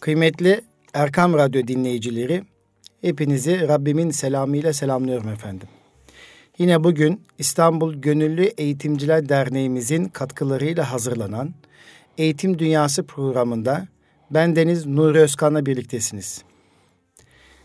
[0.00, 0.60] Kıymetli
[0.94, 2.42] Erkam Radyo dinleyicileri,
[3.00, 5.68] hepinizi Rabbimin selamıyla selamlıyorum efendim.
[6.58, 11.54] Yine bugün İstanbul Gönüllü Eğitimciler Derneğimizin katkılarıyla hazırlanan
[12.18, 13.88] Eğitim Dünyası programında
[14.30, 16.42] ben Deniz Nuri Özkan'la birliktesiniz.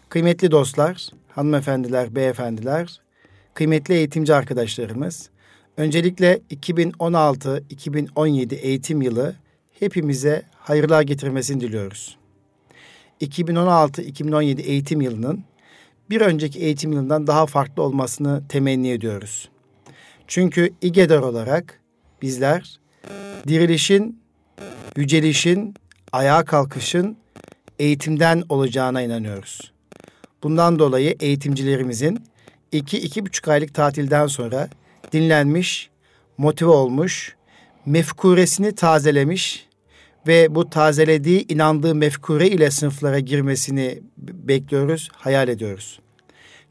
[0.09, 3.01] Kıymetli dostlar, hanımefendiler, beyefendiler,
[3.53, 5.29] kıymetli eğitimci arkadaşlarımız,
[5.77, 9.35] öncelikle 2016-2017 eğitim yılı
[9.79, 12.17] hepimize hayırlar getirmesini diliyoruz.
[13.21, 15.43] 2016-2017 eğitim yılının
[16.09, 19.49] bir önceki eğitim yılından daha farklı olmasını temenni ediyoruz.
[20.27, 21.79] Çünkü İGEDER olarak
[22.21, 22.79] bizler
[23.47, 24.19] dirilişin,
[24.95, 25.75] yücelişin,
[26.11, 27.17] ayağa kalkışın
[27.79, 29.71] eğitimden olacağına inanıyoruz.
[30.43, 32.23] Bundan dolayı eğitimcilerimizin
[32.71, 34.69] iki, iki buçuk aylık tatilden sonra
[35.11, 35.89] dinlenmiş,
[36.37, 37.35] motive olmuş,
[37.85, 39.64] mefkuresini tazelemiş
[40.27, 45.99] ve bu tazelediği, inandığı mefkure ile sınıflara girmesini bekliyoruz, hayal ediyoruz.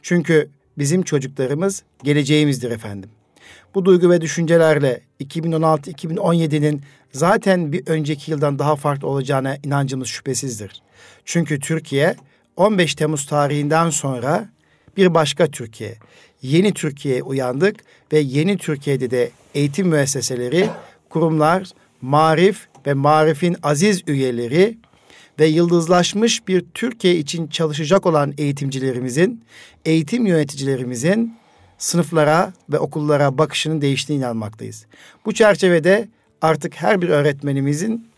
[0.02, 3.10] Çünkü bizim çocuklarımız geleceğimizdir efendim.
[3.74, 6.82] Bu duygu ve düşüncelerle 2016-2017'nin
[7.12, 10.82] zaten bir önceki yıldan daha farklı olacağına inancımız şüphesizdir.
[11.24, 12.16] Çünkü Türkiye
[12.56, 14.48] 15 Temmuz tarihinden sonra
[14.96, 15.94] bir başka Türkiye,
[16.42, 17.76] yeni Türkiye'ye uyandık
[18.12, 20.68] ve yeni Türkiye'de de eğitim müesseseleri,
[21.08, 21.68] kurumlar,
[22.02, 24.78] marif ve marifin aziz üyeleri
[25.38, 29.44] ve yıldızlaşmış bir Türkiye için çalışacak olan eğitimcilerimizin,
[29.84, 31.34] eğitim yöneticilerimizin
[31.78, 34.86] sınıflara ve okullara bakışının değiştiğine inanmaktayız.
[35.26, 36.08] Bu çerçevede
[36.42, 38.08] artık her bir öğretmenimizin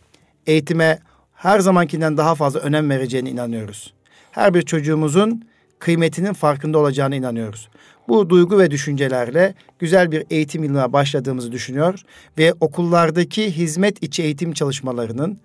[0.47, 0.99] eğitime
[1.35, 3.95] her zamankinden daha fazla önem vereceğine inanıyoruz.
[4.31, 5.45] Her bir çocuğumuzun
[5.79, 7.69] kıymetinin farkında olacağına inanıyoruz.
[8.09, 12.01] Bu duygu ve düşüncelerle güzel bir eğitim yılına başladığımızı düşünüyor
[12.39, 15.39] ve okullardaki hizmet içi eğitim çalışmalarının,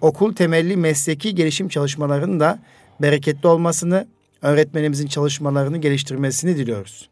[0.00, 2.58] okul temelli mesleki gelişim çalışmalarının da
[3.02, 4.06] bereketli olmasını,
[4.42, 7.08] öğretmenimizin çalışmalarını geliştirmesini diliyoruz.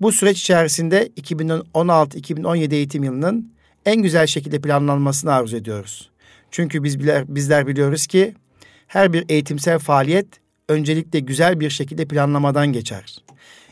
[0.00, 3.52] Bu süreç içerisinde 2016-2017 eğitim yılının
[3.86, 6.10] en güzel şekilde planlanmasını arzu ediyoruz.
[6.50, 6.98] Çünkü biz
[7.28, 8.34] bizler biliyoruz ki
[8.86, 10.26] her bir eğitimsel faaliyet
[10.68, 13.27] öncelikle güzel bir şekilde planlamadan geçer.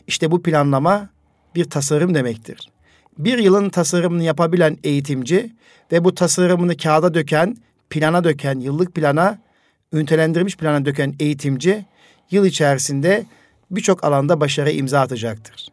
[0.07, 1.09] İşte bu planlama
[1.55, 2.71] bir tasarım demektir.
[3.17, 5.53] Bir yılın tasarımını yapabilen eğitimci
[5.91, 7.57] ve bu tasarımını kağıda döken,
[7.89, 9.39] plana döken, yıllık plana,
[9.93, 11.85] üntelendirilmiş plana döken eğitimci
[12.31, 13.25] yıl içerisinde
[13.71, 15.67] birçok alanda başarı imza atacaktır.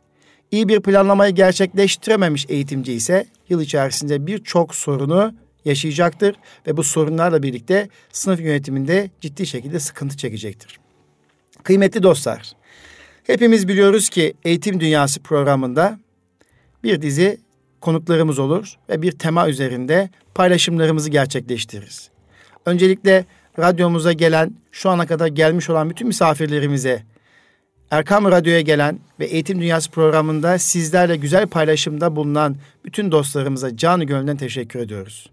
[0.51, 5.35] İyi bir planlamayı gerçekleştirememiş eğitimci ise yıl içerisinde birçok sorunu
[5.65, 10.81] yaşayacaktır ve bu sorunlarla birlikte sınıf yönetiminde ciddi şekilde sıkıntı çekecektir.
[11.63, 12.53] Kıymetli dostlar,
[13.27, 15.99] hepimiz biliyoruz ki Eğitim Dünyası programında
[16.85, 17.41] bir dizi
[17.81, 22.11] konuklarımız olur ve bir tema üzerinde paylaşımlarımızı gerçekleştiririz.
[22.67, 23.25] Öncelikle
[23.59, 27.03] radyomuza gelen, şu ana kadar gelmiş olan bütün misafirlerimize,
[27.91, 34.37] Erkam Radyo'ya gelen ve Eğitim Dünyası programında sizlerle güzel paylaşımda bulunan bütün dostlarımıza canı gönülden
[34.37, 35.31] teşekkür ediyoruz.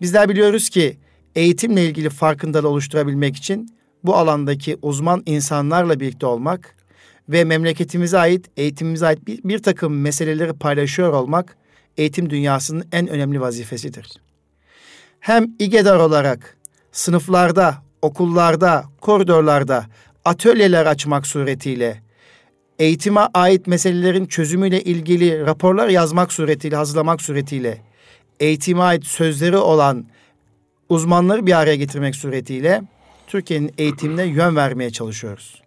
[0.00, 0.96] Bizler biliyoruz ki
[1.36, 3.74] eğitimle ilgili farkındalığı oluşturabilmek için
[4.04, 6.74] bu alandaki uzman insanlarla birlikte olmak
[7.30, 11.56] ve memleketimize ait, eğitimimize ait bir, bir takım meseleleri paylaşıyor olmak
[11.96, 14.12] eğitim dünyasının en önemli vazifesidir.
[15.20, 16.56] Hem İGEDAR olarak
[16.92, 19.86] sınıflarda, okullarda, koridorlarda
[20.24, 22.02] atölyeler açmak suretiyle
[22.78, 27.78] eğitime ait meselelerin çözümüyle ilgili raporlar yazmak suretiyle, hazırlamak suretiyle
[28.40, 30.06] eğitime ait sözleri olan
[30.88, 32.82] uzmanları bir araya getirmek suretiyle
[33.26, 35.62] Türkiye'nin eğitimine yön vermeye çalışıyoruz.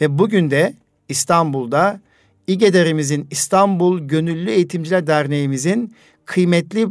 [0.00, 0.74] Ve bugün de
[1.08, 2.00] İstanbul'da
[2.46, 5.94] İGEDER'imizin İstanbul Gönüllü Eğitimciler Derneğimizin
[6.24, 6.88] kıymetli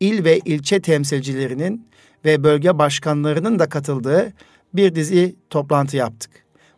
[0.00, 1.86] il ve ilçe temsilcilerinin
[2.24, 4.32] ve bölge başkanlarının da katıldığı
[4.74, 6.30] bir dizi toplantı yaptık.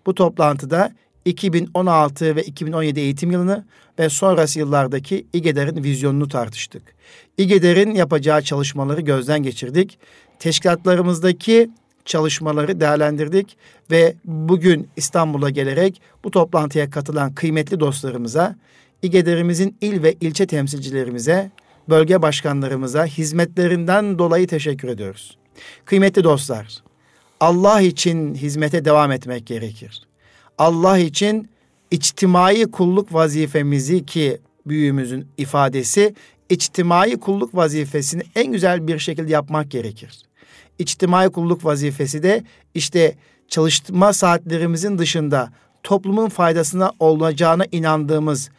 [0.07, 0.93] Bu toplantıda
[1.25, 3.65] 2016 ve 2017 eğitim yılını
[3.99, 6.83] ve sonrası yıllardaki İGEDER'in vizyonunu tartıştık.
[7.39, 9.99] İGEDER'in yapacağı çalışmaları gözden geçirdik.
[10.39, 11.71] Teşkilatlarımızdaki
[12.05, 13.57] çalışmaları değerlendirdik
[13.91, 18.57] ve bugün İstanbul'a gelerek bu toplantıya katılan kıymetli dostlarımıza,
[19.03, 21.51] İGEDER'imizin il ve ilçe temsilcilerimize,
[21.89, 25.37] bölge başkanlarımıza hizmetlerinden dolayı teşekkür ediyoruz.
[25.85, 26.83] Kıymetli dostlar,
[27.41, 30.03] Allah için hizmete devam etmek gerekir.
[30.59, 31.49] Allah için
[31.91, 36.15] içtimai kulluk vazifemizi ki büyüğümüzün ifadesi
[36.49, 40.23] içtimai kulluk vazifesini en güzel bir şekilde yapmak gerekir.
[40.79, 43.15] İçtimai kulluk vazifesi de işte
[43.49, 45.53] çalışma saatlerimizin dışında
[45.83, 48.51] toplumun faydasına olacağına inandığımız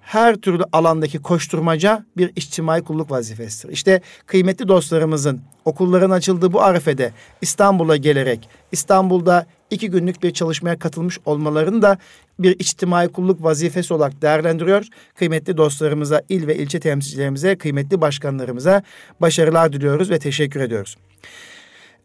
[0.00, 3.72] her türlü alandaki koşturmaca bir içtimai kulluk vazifesidir.
[3.72, 11.18] İşte kıymetli dostlarımızın okulların açıldığı bu arifede İstanbul'a gelerek İstanbul'da iki günlük bir çalışmaya katılmış
[11.24, 11.98] olmalarını da
[12.38, 14.86] bir içtimai kulluk vazifesi olarak değerlendiriyor.
[15.14, 18.82] Kıymetli dostlarımıza, il ve ilçe temsilcilerimize, kıymetli başkanlarımıza
[19.20, 20.96] başarılar diliyoruz ve teşekkür ediyoruz.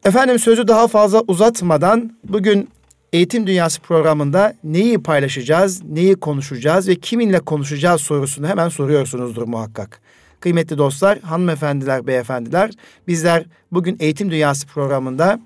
[0.06, 2.70] Efendim sözü daha fazla uzatmadan bugün
[3.14, 10.02] Eğitim Dünyası programında neyi paylaşacağız, neyi konuşacağız ve kiminle konuşacağız sorusunu hemen soruyorsunuzdur muhakkak.
[10.40, 12.72] Kıymetli dostlar, hanımefendiler, beyefendiler,
[13.08, 15.40] bizler bugün Eğitim Dünyası programında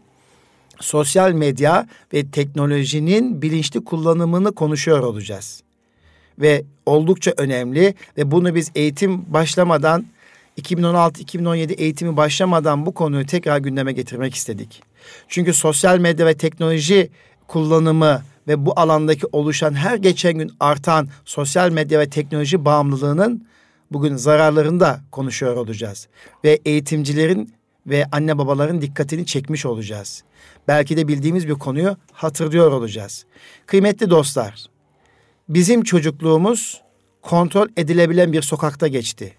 [0.80, 5.63] sosyal medya ve teknolojinin bilinçli kullanımını konuşuyor olacağız.
[6.39, 10.06] Ve oldukça önemli ve bunu biz eğitim başlamadan
[10.62, 14.84] 2016-2017 eğitimi başlamadan bu konuyu tekrar gündeme getirmek istedik.
[15.28, 17.10] Çünkü sosyal medya ve teknoloji
[17.48, 23.48] kullanımı ve bu alandaki oluşan her geçen gün artan sosyal medya ve teknoloji bağımlılığının
[23.92, 26.08] bugün zararlarını da konuşuyor olacağız.
[26.44, 27.54] Ve eğitimcilerin
[27.88, 30.24] ve anne babaların dikkatini çekmiş olacağız.
[30.68, 33.25] Belki de bildiğimiz bir konuyu hatırlıyor olacağız.
[33.66, 34.66] Kıymetli dostlar,
[35.50, 36.81] bizim çocukluğumuz
[37.22, 39.34] kontrol edilebilen bir sokakta geçti.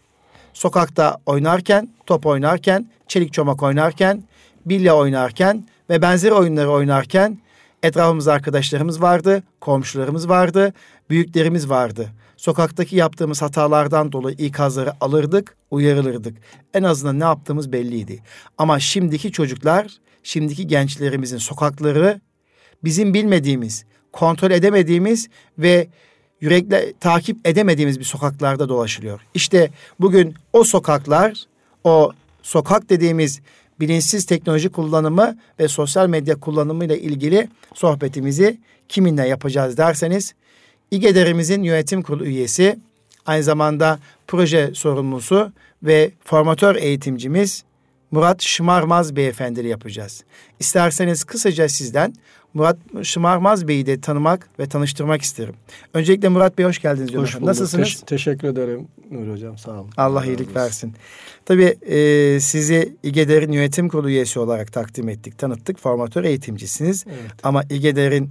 [0.52, 4.22] Sokakta oynarken, top oynarken, çelik çomak oynarken,
[4.66, 7.38] bilye oynarken ve benzeri oyunları oynarken
[7.82, 10.72] Etrafımızda arkadaşlarımız vardı, komşularımız vardı,
[11.10, 12.08] büyüklerimiz vardı.
[12.36, 16.38] Sokaktaki yaptığımız hatalardan dolayı ikazları alırdık, uyarılırdık.
[16.74, 18.22] En azından ne yaptığımız belliydi.
[18.58, 19.86] Ama şimdiki çocuklar,
[20.22, 22.20] şimdiki gençlerimizin sokakları
[22.84, 25.28] bizim bilmediğimiz, kontrol edemediğimiz
[25.58, 25.88] ve
[26.42, 29.20] yürekle takip edemediğimiz bir sokaklarda dolaşılıyor.
[29.34, 31.44] İşte bugün o sokaklar,
[31.84, 32.12] o
[32.42, 33.40] sokak dediğimiz
[33.80, 38.58] bilinçsiz teknoloji kullanımı ve sosyal medya kullanımı ile ilgili sohbetimizi
[38.88, 40.34] kiminle yapacağız derseniz
[40.90, 42.78] İGEDER'imizin yönetim kurulu üyesi,
[43.26, 45.52] aynı zamanda proje sorumlusu
[45.82, 47.64] ve formatör eğitimcimiz
[48.10, 50.24] Murat Şımarmaz beyefendiyle yapacağız.
[50.60, 52.14] İsterseniz kısaca sizden
[52.54, 55.54] Murat Şımarmaz Bey'i de tanımak ve tanıştırmak isterim.
[55.94, 57.14] Öncelikle Murat Bey hoş geldiniz.
[57.14, 57.46] Hoş bulduk.
[57.46, 57.88] Nasılsınız?
[57.88, 59.90] Teş- teşekkür ederim Nur Hocam sağ olun.
[59.96, 60.94] Allah iyilik versin.
[61.46, 65.78] Tabii e, sizi İGEDER'in yönetim kurulu üyesi olarak takdim ettik, tanıttık.
[65.78, 67.04] Formatör eğitimcisiniz.
[67.08, 67.32] Evet.
[67.42, 68.30] Ama İGEDER'in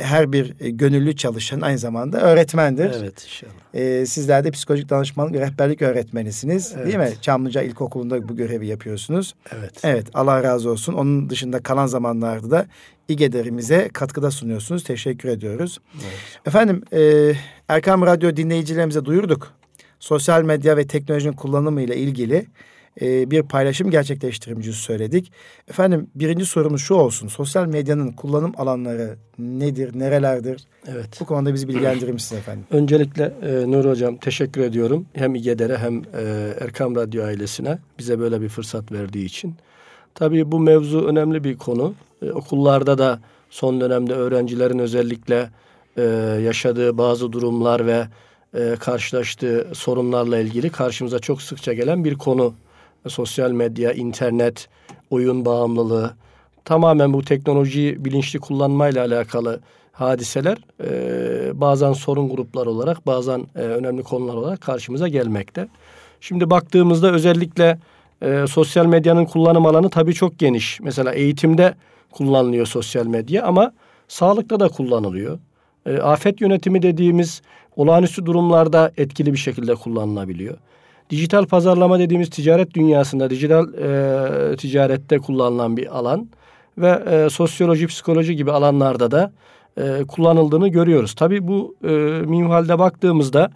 [0.00, 2.92] her bir gönüllü çalışan aynı zamanda öğretmendir.
[3.00, 3.52] Evet inşallah.
[3.74, 6.86] E, sizler de psikolojik danışmanlık rehberlik öğretmenisiniz evet.
[6.86, 7.10] değil mi?
[7.22, 9.34] Çamlıca İlkokulu'nda bu görevi yapıyorsunuz.
[9.58, 9.72] Evet.
[9.84, 10.92] Evet Allah razı olsun.
[10.92, 12.66] Onun dışında kalan zamanlarda da
[13.08, 14.84] İGEDER'imize katkıda sunuyorsunuz.
[14.84, 15.78] Teşekkür ediyoruz.
[15.94, 16.46] Evet.
[16.46, 17.32] Efendim e,
[17.68, 19.59] Erkam Radyo dinleyicilerimize duyurduk.
[20.00, 22.46] Sosyal medya ve teknolojinin kullanımı ile ilgili
[23.00, 25.32] e, bir paylaşım gerçekleştireceğimizi söyledik.
[25.68, 27.28] Efendim birinci sorumuz şu olsun.
[27.28, 30.64] Sosyal medyanın kullanım alanları nedir, nerelerdir?
[30.86, 31.18] Evet.
[31.20, 32.64] Bu konuda bizi bilgilendirir misiniz efendim?
[32.70, 35.06] Öncelikle e, Nur Hocam teşekkür ediyorum.
[35.12, 39.54] Hem İGEDER'e hem e, Erkam Radyo ailesine bize böyle bir fırsat verdiği için.
[40.14, 41.94] Tabii bu mevzu önemli bir konu.
[42.22, 43.20] E, okullarda da
[43.50, 45.50] son dönemde öğrencilerin özellikle
[45.96, 46.02] e,
[46.44, 48.04] yaşadığı bazı durumlar ve
[48.54, 52.54] e, karşılaştığı sorunlarla ilgili karşımıza çok sıkça gelen bir konu.
[53.08, 54.68] Sosyal medya, internet,
[55.10, 56.14] oyun bağımlılığı,
[56.64, 59.60] tamamen bu teknolojiyi bilinçli kullanmayla alakalı
[59.92, 65.68] hadiseler e, bazen sorun gruplar olarak bazen e, önemli konular olarak karşımıza gelmekte.
[66.20, 67.78] Şimdi baktığımızda özellikle
[68.22, 70.80] e, sosyal medyanın kullanım alanı tabii çok geniş.
[70.80, 71.74] Mesela eğitimde
[72.10, 73.72] kullanılıyor sosyal medya ama
[74.08, 75.38] sağlıkta da kullanılıyor.
[75.86, 77.42] E, afet yönetimi dediğimiz
[77.76, 80.56] olağanüstü durumlarda etkili bir şekilde kullanılabiliyor.
[81.10, 86.28] Dijital pazarlama dediğimiz ticaret dünyasında dijital e, ticarette kullanılan bir alan
[86.78, 89.32] ve e, sosyoloji, psikoloji gibi alanlarda da
[89.76, 91.14] e, kullanıldığını görüyoruz.
[91.14, 91.88] Tabii bu e,
[92.26, 93.50] minvalde baktığımızda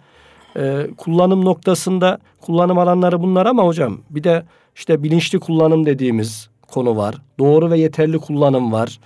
[0.57, 4.43] e, kullanım noktasında kullanım alanları bunlar ama hocam bir de
[4.75, 7.15] işte bilinçli kullanım dediğimiz konu var.
[7.39, 8.99] Doğru ve yeterli kullanım var.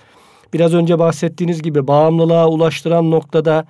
[0.53, 3.65] Biraz önce bahsettiğiniz gibi bağımlılığa ulaştıran noktada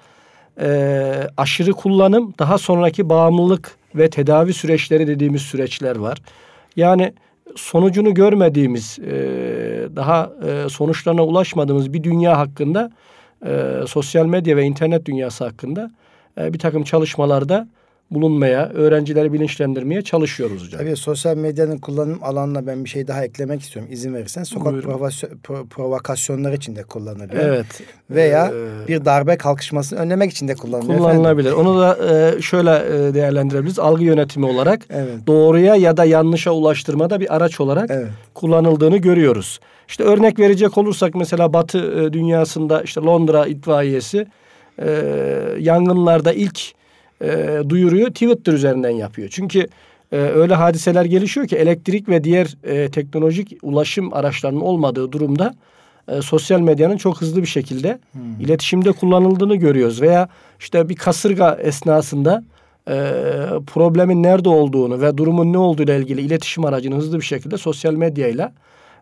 [0.62, 6.18] e, aşırı kullanım, daha sonraki bağımlılık ve tedavi süreçleri dediğimiz süreçler var.
[6.76, 7.14] Yani
[7.56, 9.12] sonucunu görmediğimiz, e,
[9.96, 12.92] daha e, sonuçlarına ulaşmadığımız bir dünya hakkında,
[13.46, 15.92] e, sosyal medya ve internet dünyası hakkında
[16.38, 17.68] e, bir takım çalışmalarda
[18.12, 20.82] bulunmaya, öğrencileri bilinçlendirmeye çalışıyoruz hocam.
[20.82, 24.44] Tabii sosyal medyanın kullanım alanına ben bir şey daha eklemek istiyorum izin verirsen.
[24.44, 27.44] Sokak provo- provokasyonları için de kullanılıyor.
[27.44, 27.66] Evet.
[28.10, 31.00] Veya ee, bir darbe kalkışmasını önlemek için de kullanılıyor.
[31.00, 31.50] Kullanılabilir.
[31.50, 31.68] Efendim.
[31.68, 31.98] Onu da
[32.38, 33.80] e, şöyle e, değerlendirebiliriz.
[33.80, 35.28] Algı yönetimi olarak evet.
[35.28, 38.08] doğruya ya da yanlışa ulaştırmada bir araç olarak evet.
[38.34, 39.60] kullanıldığını görüyoruz.
[39.88, 44.28] İşte örnek verecek olursak mesela Batı e, dünyasında işte Londra itfaiyesi
[44.82, 44.92] e,
[45.60, 46.79] yangınlarda ilk
[47.22, 49.30] e, duyuruyu Twitter üzerinden yapıyor.
[49.32, 49.68] Çünkü
[50.12, 55.56] e, öyle hadiseler gelişiyor ki elektrik ve diğer e, teknolojik ulaşım araçlarının olmadığı durumda
[56.08, 58.40] e, sosyal medyanın çok hızlı bir şekilde hmm.
[58.40, 60.02] iletişimde kullanıldığını görüyoruz.
[60.02, 62.44] Veya işte bir kasırga esnasında
[62.88, 62.94] e,
[63.68, 67.94] problemin nerede olduğunu ve durumun ne olduğu ile ilgili iletişim aracını hızlı bir şekilde sosyal
[67.94, 68.54] medyayla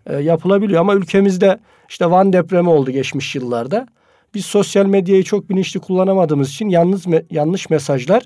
[0.06, 0.82] e, yapılabiliyor.
[0.82, 1.60] Ama ülkemizde
[1.90, 3.88] işte Van depremi oldu geçmiş yıllarda.
[4.38, 8.24] Biz sosyal medyayı çok bilinçli kullanamadığımız için yalnız yanlış mesajlar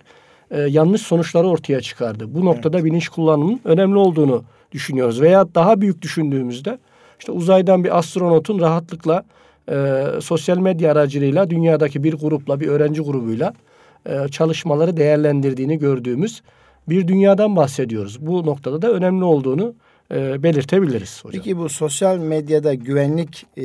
[0.52, 2.26] e, yanlış sonuçları ortaya çıkardı.
[2.36, 2.86] Bu noktada evet.
[2.86, 5.22] bilinç kullanımının önemli olduğunu düşünüyoruz.
[5.22, 6.78] Veya daha büyük düşündüğümüzde
[7.20, 9.24] işte uzaydan bir astronotun rahatlıkla
[9.72, 13.54] e, sosyal medya aracılığıyla dünyadaki bir grupla, bir öğrenci grubuyla
[14.06, 16.42] e, çalışmaları değerlendirdiğini gördüğümüz
[16.90, 18.18] bir dünyadan bahsediyoruz.
[18.28, 19.74] Bu noktada da önemli olduğunu
[20.14, 21.44] e, belirtebiliriz hocam.
[21.44, 23.64] Peki bu sosyal medyada güvenlik e,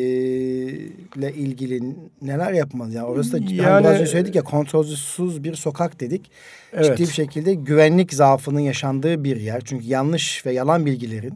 [1.35, 1.83] ilgili
[2.23, 2.93] neler yapmalı?
[2.93, 6.31] Yani orası da yani, hani biraz önce söyledik ya kontrolsüz bir sokak dedik.
[6.73, 6.85] Evet.
[6.85, 9.63] Ciddi bir şekilde güvenlik zaafının yaşandığı bir yer.
[9.65, 11.35] Çünkü yanlış ve yalan bilgilerin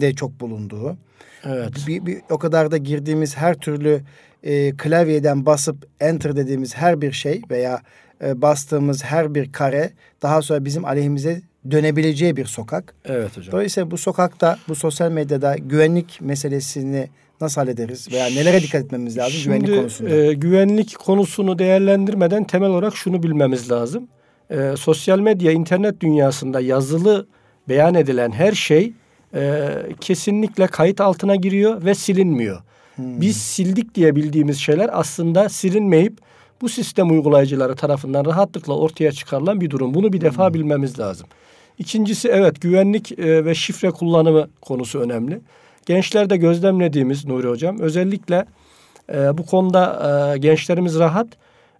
[0.00, 0.96] de çok bulunduğu.
[1.44, 1.72] Evet.
[1.86, 4.00] Bir, bir, o kadar da girdiğimiz her türlü
[4.42, 7.82] e, klavyeden basıp enter dediğimiz her bir şey veya
[8.24, 9.90] e, bastığımız her bir kare
[10.22, 12.94] daha sonra bizim aleyhimize dönebileceği bir sokak.
[13.04, 13.52] Evet hocam.
[13.52, 17.08] Dolayısıyla bu sokakta, bu sosyal medyada güvenlik meselesini
[17.40, 20.14] nasıl hallederiz veya nelere dikkat etmemiz lazım Şimdi, güvenlik konusunda?
[20.14, 24.08] E, güvenlik konusunu değerlendirmeden temel olarak şunu bilmemiz lazım.
[24.50, 27.26] E, sosyal medya, internet dünyasında yazılı
[27.68, 28.92] beyan edilen her şey
[29.34, 29.68] e,
[30.00, 32.62] kesinlikle kayıt altına giriyor ve silinmiyor.
[32.96, 33.20] Hmm.
[33.20, 36.18] Biz sildik diye bildiğimiz şeyler aslında silinmeyip
[36.60, 39.94] bu sistem uygulayıcıları tarafından rahatlıkla ortaya çıkarılan bir durum.
[39.94, 40.54] Bunu bir defa hmm.
[40.54, 41.26] bilmemiz lazım.
[41.78, 45.40] İkincisi evet güvenlik e, ve şifre kullanımı konusu önemli.
[45.86, 48.46] Gençlerde gözlemlediğimiz Nuri Hocam özellikle
[49.12, 51.26] e, bu konuda e, gençlerimiz rahat.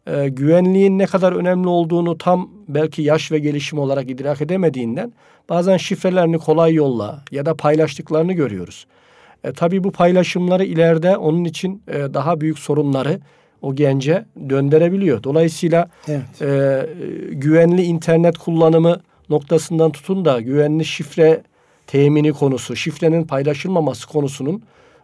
[0.06, 5.12] E, güvenliğin ne kadar önemli olduğunu tam belki yaş ve gelişim olarak idrak edemediğinden
[5.48, 8.86] bazen şifrelerini kolay yolla ya da paylaştıklarını görüyoruz.
[9.44, 13.20] E, tabii bu paylaşımları ileride onun için e, daha büyük sorunları
[13.62, 15.22] o gence döndürebiliyor.
[15.22, 16.42] Dolayısıyla evet.
[16.42, 16.86] e,
[17.32, 21.42] güvenli internet kullanımı noktasından tutun da güvenli şifre
[21.86, 24.62] temini konusu, şifrenin paylaşılmaması konusunun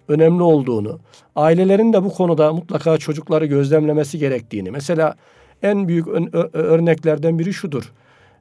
[0.08, 0.98] önemli olduğunu,
[1.36, 4.70] ailelerin de bu konuda mutlaka çocukları gözlemlemesi gerektiğini.
[4.70, 5.14] Mesela
[5.62, 6.08] en büyük
[6.52, 7.92] örneklerden biri şudur.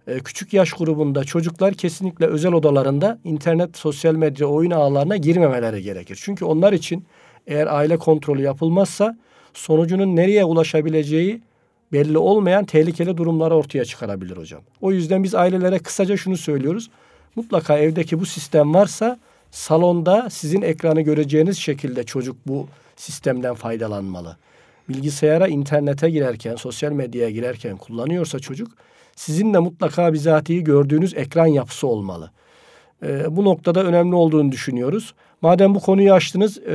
[0.08, 6.20] Ee, küçük yaş grubunda çocuklar kesinlikle özel odalarında internet, sosyal medya, oyun ağlarına girmemeleri gerekir.
[6.22, 7.06] Çünkü onlar için
[7.48, 9.18] eğer aile kontrolü yapılmazsa
[9.54, 11.42] sonucunun nereye ulaşabileceği
[11.91, 14.62] belli olmayan tehlikeli durumları ortaya çıkarabilir hocam.
[14.82, 16.89] O yüzden biz ailelere kısaca şunu söylüyoruz.
[17.36, 19.20] Mutlaka evdeki bu sistem varsa
[19.51, 24.38] salonda sizin ekranı göreceğiniz şekilde çocuk bu sistemden faydalanmalı.
[24.89, 28.72] Bilgisayara, internete girerken, sosyal medyaya girerken kullanıyorsa çocuk
[29.15, 32.32] sizin de mutlaka bizatihi gördüğünüz ekran yapısı olmalı.
[33.03, 35.13] E, bu noktada önemli olduğunu düşünüyoruz.
[35.41, 36.74] Madem bu konuyu açtınız, e,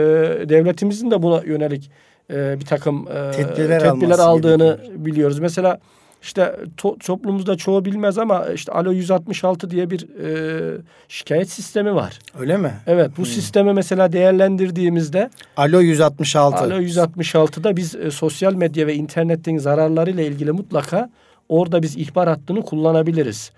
[0.49, 1.90] devletimizin de buna yönelik
[2.31, 5.05] e, bir takım e, tedbirler, tedbirler aldığını gerekiyor.
[5.05, 5.38] biliyoruz.
[5.38, 5.79] Mesela
[6.23, 12.19] işte to, toplumumuzda çoğu bilmez ama işte Alo 166 diye bir e, şikayet sistemi var.
[12.38, 12.73] Öyle mi?
[12.87, 13.26] Evet bu hmm.
[13.26, 16.57] sistemi mesela değerlendirdiğimizde Alo 166.
[16.57, 21.11] Alo 166'da biz e, sosyal medya ve internetin zararlarıyla ilgili mutlaka
[21.49, 23.52] orada biz ihbar hattını kullanabiliriz.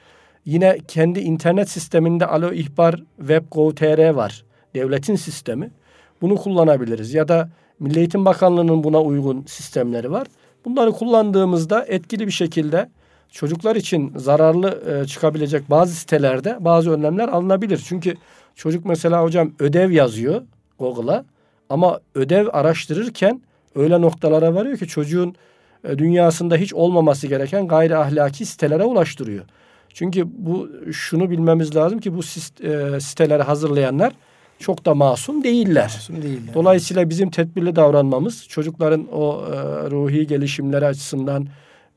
[0.45, 4.45] Yine kendi internet sisteminde Alo ihbar web.gov.tr var.
[4.75, 5.71] Devletin sistemi.
[6.23, 7.49] Bunu kullanabiliriz ya da
[7.85, 10.27] Milli Eğitim Bakanlığı'nın buna uygun sistemleri var.
[10.65, 12.89] Bunları kullandığımızda etkili bir şekilde
[13.31, 17.85] çocuklar için zararlı e, çıkabilecek bazı sitelerde bazı önlemler alınabilir.
[17.89, 18.15] Çünkü
[18.55, 20.43] çocuk mesela hocam ödev yazıyor
[20.79, 21.25] Google'a
[21.69, 23.41] ama ödev araştırırken
[23.75, 25.35] öyle noktalara varıyor ki çocuğun
[25.89, 29.45] e, dünyasında hiç olmaması gereken gayri ahlaki sitelere ulaştırıyor.
[29.89, 34.13] Çünkü bu şunu bilmemiz lazım ki bu e, siteleri hazırlayanlar
[34.59, 35.83] çok da masum değiller.
[35.83, 36.55] Masum değiller.
[36.55, 39.57] Dolayısıyla bizim tedbirli davranmamız çocukların o e,
[39.91, 41.47] ruhi gelişimleri açısından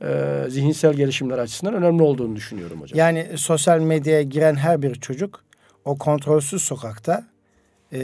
[0.01, 2.99] e, zihinsel gelişimler açısından önemli olduğunu düşünüyorum hocam.
[2.99, 5.43] Yani sosyal medyaya giren her bir çocuk
[5.85, 7.23] o kontrolsüz sokakta
[7.93, 8.01] e,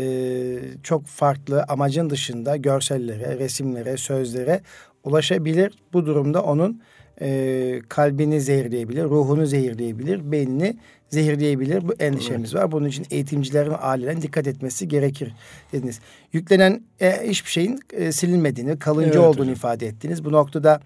[0.84, 4.62] çok farklı amacın dışında görsellere, resimlere, sözlere
[5.04, 5.74] ulaşabilir.
[5.94, 6.82] Bu durumda onun
[7.22, 10.76] e, kalbini zehirleyebilir, ruhunu zehirleyebilir, beynini
[11.10, 11.88] zehirleyebilir.
[11.88, 12.64] Bu endişemiz evet.
[12.64, 12.72] var.
[12.72, 15.34] Bunun için eğitimcilerin ailenin dikkat etmesi gerekir
[15.74, 16.00] dediniz.
[16.34, 19.54] Yüklenen e, hiçbir şeyin e, silinmediğini, kalıcı evet, olduğunu hocam.
[19.54, 20.26] ifade ettiniz.
[20.26, 20.82] Bu noktada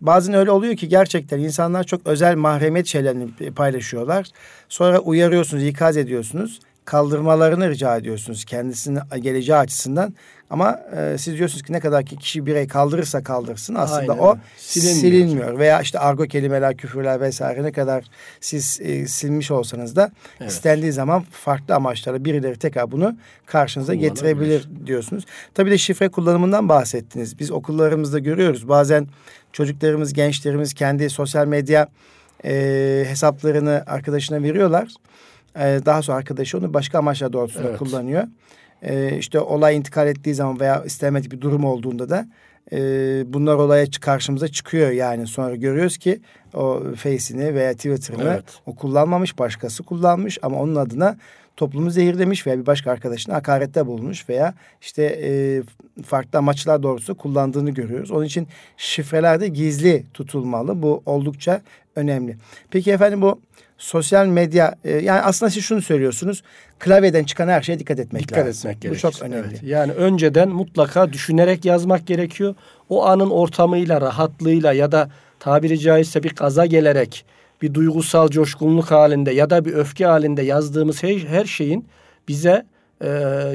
[0.00, 4.26] bazen öyle oluyor ki gerçekten insanlar çok özel mahremiyet şeylerini paylaşıyorlar.
[4.68, 6.60] Sonra uyarıyorsunuz, ikaz ediyorsunuz.
[6.86, 10.14] Kaldırmalarını rica ediyorsunuz kendisinin geleceği açısından.
[10.50, 14.22] Ama e, siz diyorsunuz ki ne kadar ki kişi birey kaldırırsa kaldırsın aslında Aynen.
[14.22, 15.00] o silinmiyor.
[15.00, 15.58] silinmiyor.
[15.58, 18.04] Veya işte argo kelimeler, küfürler vesaire ne kadar
[18.40, 20.50] siz e, silmiş olsanız da evet.
[20.50, 23.16] istendiği zaman farklı amaçlarla birileri tekrar bunu
[23.46, 25.24] karşınıza getirebilir diyorsunuz.
[25.54, 27.38] Tabii de şifre kullanımından bahsettiniz.
[27.38, 28.68] Biz okullarımızda görüyoruz.
[28.68, 29.06] Bazen
[29.52, 31.88] çocuklarımız, gençlerimiz kendi sosyal medya
[32.44, 34.88] e, hesaplarını arkadaşına veriyorlar.
[35.58, 37.78] E, daha sonra arkadaşı onu başka amaçlar doğrultusunda evet.
[37.78, 38.24] kullanıyor.
[38.82, 42.26] E, işte olay intikal ettiği zaman veya istemedik bir durum olduğunda da
[42.72, 42.78] e,
[43.32, 46.20] bunlar olaya karşımıza çıkıyor yani sonra görüyoruz ki
[46.54, 48.44] o Face'ini veya Twitter'ını evet.
[48.66, 51.16] o kullanmamış başkası kullanmış ama onun adına
[51.56, 55.62] toplumu zehirlemiş veya bir başka arkadaşına hakarette bulunmuş veya işte e,
[56.02, 58.10] farklı amaçlar doğrusu kullandığını görüyoruz.
[58.10, 60.82] Onun için şifreler de gizli tutulmalı.
[60.82, 61.62] Bu oldukça
[61.96, 62.36] önemli.
[62.70, 63.40] Peki efendim bu
[63.78, 66.42] sosyal medya e, yani aslında siz şunu söylüyorsunuz.
[66.78, 68.70] Klavyeden çıkan her şeye dikkat etmek dikkat lazım.
[68.70, 69.02] etmek gerekir.
[69.04, 69.48] Bu çok önemli.
[69.50, 69.62] Evet.
[69.62, 72.54] Yani önceden mutlaka düşünerek yazmak gerekiyor.
[72.88, 77.24] O anın ortamıyla, rahatlığıyla ya da tabiri caizse bir kaza gelerek
[77.62, 81.86] bir duygusal coşkunluk halinde ya da bir öfke halinde yazdığımız her, her şeyin
[82.28, 82.66] bize
[83.02, 83.08] e,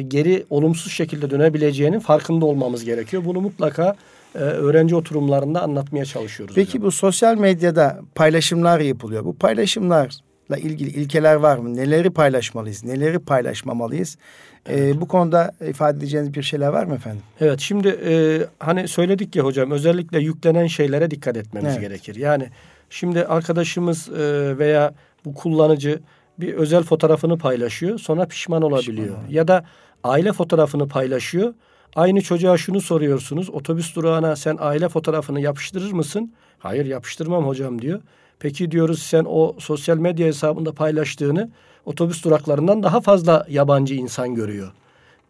[0.08, 3.26] geri olumsuz şekilde dönebileceğinin farkında olmamız gerekiyor.
[3.26, 3.96] Bunu mutlaka
[4.36, 6.56] e, öğrenci oturumlarında anlatmaya çalışıyoruz.
[6.56, 6.84] Peki hocam.
[6.84, 9.26] bu sosyal medyada paylaşımlar yapılıyor.
[9.26, 11.76] Bu paylaşımlarla ilgili ilkeler var mı?
[11.76, 12.84] Neleri paylaşmalıyız?
[12.84, 14.18] Neleri paylaşmamalıyız?
[14.66, 14.96] E, evet.
[14.96, 17.22] Ee, bu konuda ifade edeceğiniz bir şeyler var mı efendim?
[17.40, 21.82] Evet şimdi e, hani söyledik ya hocam özellikle yüklenen şeylere dikkat etmemiz evet.
[21.82, 22.16] gerekir.
[22.16, 22.50] Yani
[22.90, 24.94] şimdi arkadaşımız e, veya
[25.26, 26.00] bu kullanıcı
[26.40, 29.16] bir özel fotoğrafını paylaşıyor sonra pişman olabiliyor.
[29.16, 29.30] Pişman.
[29.30, 29.66] Ya da
[30.04, 31.54] aile fotoğrafını paylaşıyor
[31.96, 33.50] Aynı çocuğa şunu soruyorsunuz.
[33.50, 36.34] Otobüs durağına sen aile fotoğrafını yapıştırır mısın?
[36.60, 38.02] Hayır yapıştırmam hocam diyor.
[38.40, 41.52] Peki diyoruz sen o sosyal medya hesabında paylaştığını
[41.86, 44.72] otobüs duraklarından daha fazla yabancı insan görüyor.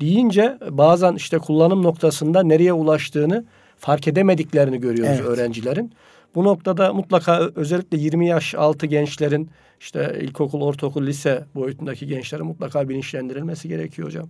[0.01, 3.45] Deyince bazen işte kullanım noktasında nereye ulaştığını
[3.77, 5.25] fark edemediklerini görüyoruz evet.
[5.25, 5.93] öğrencilerin.
[6.35, 9.49] Bu noktada mutlaka özellikle 20 yaş altı gençlerin
[9.79, 14.29] işte ilkokul, ortaokul, lise boyutundaki gençlerin mutlaka bilinçlendirilmesi gerekiyor hocam.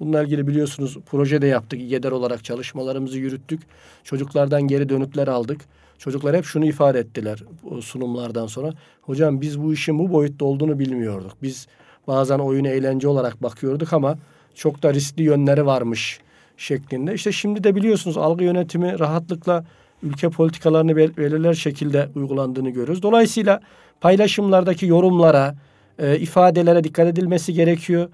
[0.00, 1.80] Bununla ilgili biliyorsunuz proje de yaptık.
[1.80, 3.60] İGEDER olarak çalışmalarımızı yürüttük.
[4.04, 5.60] Çocuklardan geri dönütler aldık.
[5.98, 7.44] Çocuklar hep şunu ifade ettiler
[7.80, 8.72] sunumlardan sonra.
[9.02, 11.32] Hocam biz bu işin bu boyutta olduğunu bilmiyorduk.
[11.42, 11.66] Biz
[12.06, 14.18] bazen oyun eğlence olarak bakıyorduk ama
[14.54, 16.20] çok da riskli yönleri varmış
[16.56, 17.14] şeklinde.
[17.14, 19.64] İşte şimdi de biliyorsunuz algı yönetimi rahatlıkla
[20.02, 23.02] ülke politikalarını belirler şekilde uygulandığını görüyoruz.
[23.02, 23.60] Dolayısıyla
[24.00, 25.54] paylaşımlardaki yorumlara,
[25.98, 28.08] e, ifadelere dikkat edilmesi gerekiyor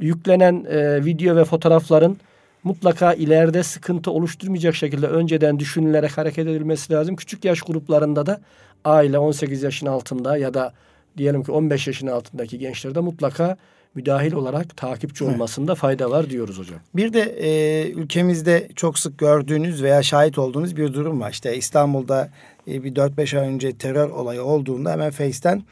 [0.00, 2.16] yüklenen e, video ve fotoğrafların
[2.64, 7.16] mutlaka ileride sıkıntı oluşturmayacak şekilde önceden düşünülerek hareket edilmesi lazım.
[7.16, 8.40] Küçük yaş gruplarında da
[8.84, 10.72] aile 18 yaşın altında ya da
[11.16, 13.56] diyelim ki 15 yaşın altındaki gençlerde mutlaka
[13.94, 16.78] müdahil olarak takipçi olmasında fayda var diyoruz hocam.
[16.94, 21.30] Bir de e, ülkemizde çok sık gördüğünüz veya şahit olduğunuz bir durum var.
[21.30, 22.30] İşte İstanbul'da
[22.68, 25.62] e, bir 4-5 ay önce terör olayı olduğunda hemen Face'ten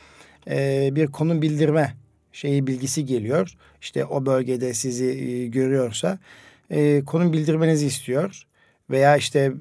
[0.51, 1.95] e, bir konum bildirme
[2.33, 3.55] şeyi bilgisi geliyor.
[3.81, 6.19] İşte o bölgede sizi e, görüyorsa
[6.71, 8.47] e, konum bildirmenizi istiyor.
[8.91, 9.53] Veya işte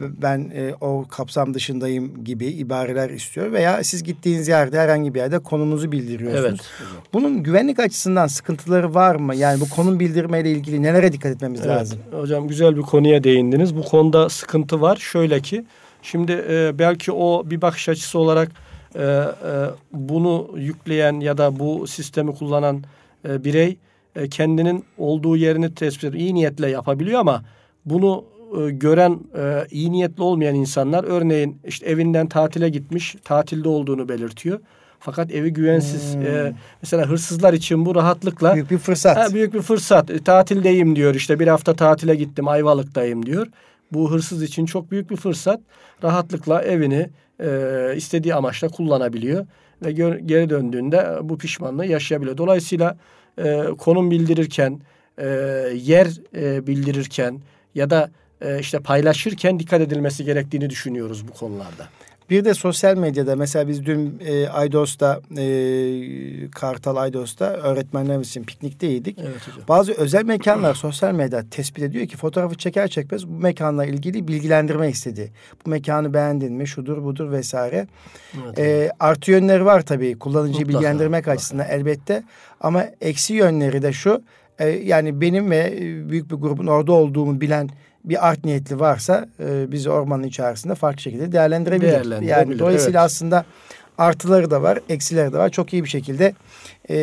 [0.00, 3.52] ben e, o kapsam dışındayım gibi ibareler istiyor.
[3.52, 6.60] Veya siz gittiğiniz yerde herhangi bir yerde konumunuzu bildiriyorsunuz.
[6.80, 7.02] Evet.
[7.12, 9.34] Bunun güvenlik açısından sıkıntıları var mı?
[9.34, 11.70] Yani bu konum bildirmeyle ilgili nelere dikkat etmemiz evet.
[11.70, 11.98] lazım?
[12.12, 13.76] Hocam güzel bir konuya değindiniz.
[13.76, 14.96] Bu konuda sıkıntı var.
[14.96, 15.64] Şöyle ki
[16.02, 18.52] şimdi e, belki o bir bakış açısı olarak
[18.94, 19.26] e, e,
[19.92, 22.82] bunu yükleyen ya da bu sistemi kullanan
[23.28, 23.76] e, birey
[24.16, 27.42] e, kendinin olduğu yerini tespit iyi niyetle yapabiliyor ama
[27.84, 28.24] bunu
[28.58, 34.60] e, gören e, iyi niyetli olmayan insanlar örneğin işte evinden tatile gitmiş, tatilde olduğunu belirtiyor.
[35.00, 36.14] Fakat evi güvensiz.
[36.14, 36.26] Hmm.
[36.26, 39.16] E, mesela hırsızlar için bu rahatlıkla büyük bir fırsat.
[39.16, 40.10] Ha, büyük bir fırsat.
[40.10, 41.14] E, tatildeyim diyor.
[41.14, 42.48] işte bir hafta tatile gittim.
[42.48, 43.46] Ayvalık'tayım diyor.
[43.92, 45.60] Bu hırsız için çok büyük bir fırsat.
[46.04, 47.10] Rahatlıkla evini
[47.42, 49.46] e, istediği amaçla kullanabiliyor
[49.84, 52.36] ve geri döndüğünde bu pişmanlığı yaşayabiliyor.
[52.36, 52.96] Dolayısıyla
[53.38, 54.80] e, konum bildirirken,
[55.18, 55.26] e,
[55.74, 57.40] yer e, bildirirken
[57.74, 61.88] ya da e, işte paylaşırken dikkat edilmesi gerektiğini düşünüyoruz bu konularda.
[62.30, 69.18] Bir de sosyal medyada mesela biz dün e, Aydos'ta e, Kartal Aydos'ta öğretmenlerimiz için piknikteydik.
[69.18, 69.64] Evet hocam.
[69.68, 74.88] Bazı özel mekanlar sosyal medya tespit ediyor ki fotoğrafı çeker çekmez bu mekanla ilgili bilgilendirme
[74.88, 75.32] istedi.
[75.66, 76.66] Bu mekanı beğendin mi?
[76.68, 77.86] Şudur budur vesaire.
[78.44, 81.30] Evet, e, artı yönleri var tabii kullanıcıyı mutlaka, bilgilendirmek mutlaka.
[81.36, 82.22] açısından elbette.
[82.60, 84.22] Ama eksi yönleri de şu.
[84.58, 85.78] E, yani benim ve
[86.10, 87.70] büyük bir grubun orada olduğumu bilen
[88.04, 91.92] bir art niyetli varsa e, bizi ormanın içerisinde farklı şekilde değerlendirebilir.
[91.92, 93.06] değerlendirebilir yani dolayısıyla evet.
[93.06, 93.44] aslında
[93.98, 95.48] artıları da var, eksileri de var.
[95.50, 96.34] Çok iyi bir şekilde
[96.88, 96.96] e,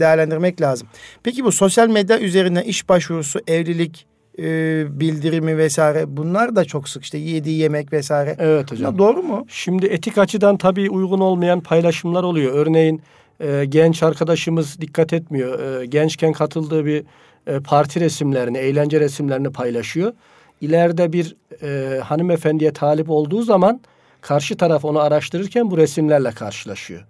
[0.00, 0.88] değerlendirmek lazım.
[1.22, 4.06] Peki bu sosyal medya üzerinden iş başvurusu, evlilik
[4.38, 8.36] e, bildirimi vesaire bunlar da çok sık işte yediği yemek vesaire.
[8.38, 8.98] Evet hocam.
[8.98, 9.46] Bunlar doğru mu?
[9.48, 12.52] Şimdi etik açıdan tabii uygun olmayan paylaşımlar oluyor.
[12.54, 13.02] Örneğin
[13.40, 15.82] e, genç arkadaşımız dikkat etmiyor.
[15.82, 17.04] E, gençken katıldığı bir
[17.46, 20.12] e, parti resimlerini, eğlence resimlerini paylaşıyor.
[20.60, 23.80] İleride bir e, hanımefendiye talip olduğu zaman
[24.20, 27.04] karşı taraf onu araştırırken bu resimlerle karşılaşıyor.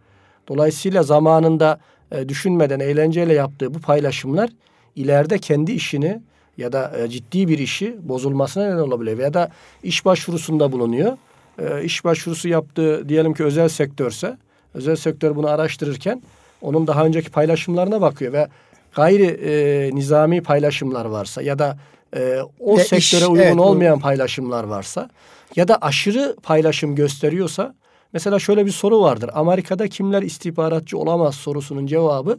[0.48, 1.78] Dolayısıyla zamanında
[2.12, 4.50] e, düşünmeden eğlenceyle yaptığı bu paylaşımlar
[4.96, 6.20] ileride kendi işini
[6.56, 9.18] ya da e, ciddi bir işi bozulmasına neden olabiliyor.
[9.18, 9.50] Ya da
[9.82, 11.16] iş başvurusunda bulunuyor.
[11.58, 14.36] E, iş başvurusu yaptığı diyelim ki özel sektörse
[14.74, 16.22] özel sektör bunu araştırırken
[16.62, 18.48] onun daha önceki paylaşımlarına bakıyor ve
[18.94, 21.78] gayri e, nizami paylaşımlar varsa ya da
[22.16, 25.10] e, o Ya sektöre iş, uygun evet, bu- olmayan paylaşımlar varsa
[25.56, 27.74] ya da aşırı paylaşım gösteriyorsa
[28.12, 29.30] mesela şöyle bir soru vardır.
[29.34, 32.38] Amerika'da kimler istihbaratçı olamaz sorusunun cevabı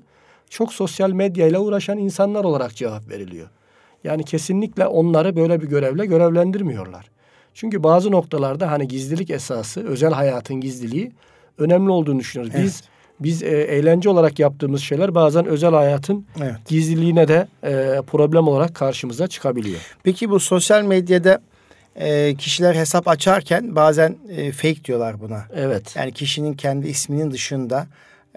[0.49, 3.47] çok sosyal medyayla uğraşan insanlar olarak cevap veriliyor.
[4.03, 7.09] Yani kesinlikle onları böyle bir görevle görevlendirmiyorlar.
[7.53, 11.11] Çünkü bazı noktalarda hani gizlilik esası, özel hayatın gizliliği
[11.57, 12.53] önemli olduğunu düşünüyoruz.
[12.63, 12.83] Biz
[13.19, 16.55] biz e, eğlence olarak yaptığımız şeyler bazen özel hayatın Evet.
[16.67, 19.79] gizliliğine de e, problem olarak karşımıza çıkabiliyor.
[20.03, 21.41] Peki bu sosyal medyada
[21.95, 25.43] e, kişiler hesap açarken bazen e, fake diyorlar buna.
[25.55, 25.95] Evet.
[25.95, 27.87] Yani kişinin kendi isminin dışında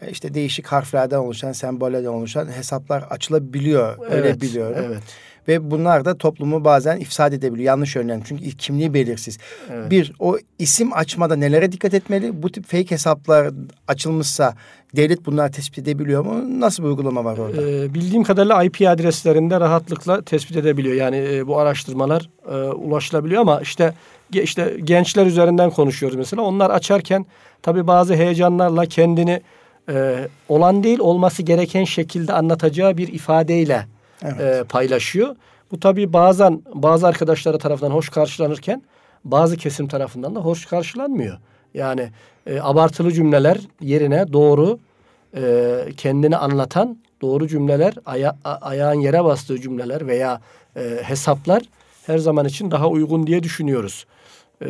[0.03, 3.97] e, işte değişik harflerden oluşan, sembollerden oluşan hesaplar açılabiliyor.
[4.11, 4.85] Öyle evet, biliyorum.
[4.87, 5.03] Evet.
[5.49, 7.67] Ve bunlar da toplumu bazen ifsad edebiliyor.
[7.67, 8.27] Yanlış yönlendir.
[8.29, 9.39] Çünkü kimliği belirsiz.
[9.73, 9.91] Evet.
[9.91, 12.43] Bir, o isim açmada nelere dikkat etmeli?
[12.43, 13.51] Bu tip fake hesaplar
[13.89, 14.55] açılmışsa
[14.97, 16.61] devlet bunları tespit edebiliyor mu?
[16.61, 17.63] Nasıl bir uygulama var orada?
[17.63, 20.95] Ee, bildiğim kadarıyla IP adreslerinde rahatlıkla tespit edebiliyor.
[20.95, 23.95] Yani e, bu araştırmalar e, ulaşılabiliyor ama işte
[24.33, 26.43] işte gençler üzerinden konuşuyoruz mesela.
[26.43, 27.27] Onlar açarken
[27.63, 29.41] tabii bazı heyecanlarla kendini
[29.89, 33.87] e, olan değil olması gereken şekilde anlatacağı bir ifadeyle
[34.23, 34.41] Evet.
[34.41, 35.37] e, paylaşıyor.
[35.71, 38.83] Bu tabii bazen bazı arkadaşları tarafından hoş karşılanırken
[39.25, 41.39] bazı kesim tarafından da hoş karşılanmıyor.
[41.75, 42.09] Yani
[42.47, 44.79] e, abartılı cümleler yerine doğru
[45.37, 50.41] e, kendini anlatan doğru cümleler, aya, a- ayağın yere bastığı cümleler veya
[50.77, 51.63] e, hesaplar
[52.07, 54.07] her zaman için daha uygun diye düşünüyoruz.
[54.63, 54.67] E,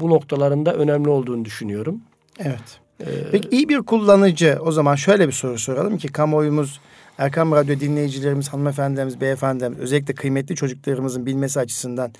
[0.00, 2.00] bu noktalarında önemli olduğunu düşünüyorum.
[2.38, 2.80] Evet.
[3.00, 6.80] E, Peki iyi bir kullanıcı o zaman şöyle bir soru soralım ki kamuoyumuz
[7.18, 12.12] Erkam Radyo dinleyicilerimiz, hanımefendilerimiz, beyefendilerimiz özellikle kıymetli çocuklarımızın bilmesi açısından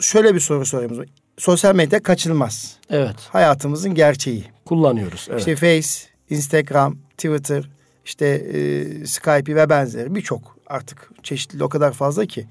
[0.00, 1.04] şöyle bir soru sorayım.
[1.38, 2.76] Sosyal medya kaçınılmaz.
[2.90, 4.44] evet, Hayatımızın gerçeği.
[4.64, 5.26] kullanıyoruz.
[5.30, 5.38] Evet.
[5.40, 5.88] İşte Face,
[6.30, 7.70] Instagram, Twitter,
[8.04, 12.46] işte e, Skype ve benzeri birçok artık çeşitli o kadar fazla ki.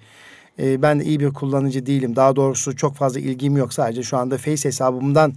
[0.60, 2.16] E, ben de iyi bir kullanıcı değilim.
[2.16, 3.74] Daha doğrusu çok fazla ilgim yok.
[3.74, 5.34] Sadece şu anda Face hesabımdan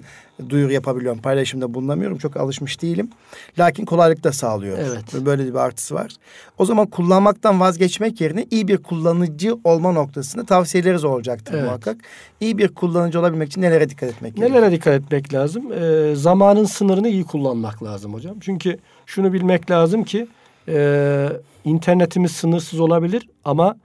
[0.49, 1.21] duyuru yapabiliyorum.
[1.21, 2.19] Paylaşımda bulunamıyorum.
[2.19, 3.11] Çok alışmış değilim.
[3.59, 4.79] Lakin kolaylık da sağlıyor.
[4.79, 5.27] Evet.
[5.27, 6.13] Böyle bir artısı var.
[6.59, 11.65] O zaman kullanmaktan vazgeçmek yerine iyi bir kullanıcı olma noktasında tavsiyeleriniz olacaktır Evet.
[11.65, 11.97] muhakkak.
[12.41, 14.61] İyi bir kullanıcı olabilmek için nelere dikkat etmek gerekiyor?
[14.61, 15.73] Nelere dikkat etmek lazım?
[15.73, 18.37] Ee, zamanın sınırını iyi kullanmak lazım hocam.
[18.41, 20.27] Çünkü şunu bilmek lazım ki
[20.69, 21.29] e,
[21.65, 23.77] internetimiz sınırsız olabilir ama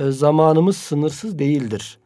[0.00, 1.98] e, zamanımız sınırsız değildir.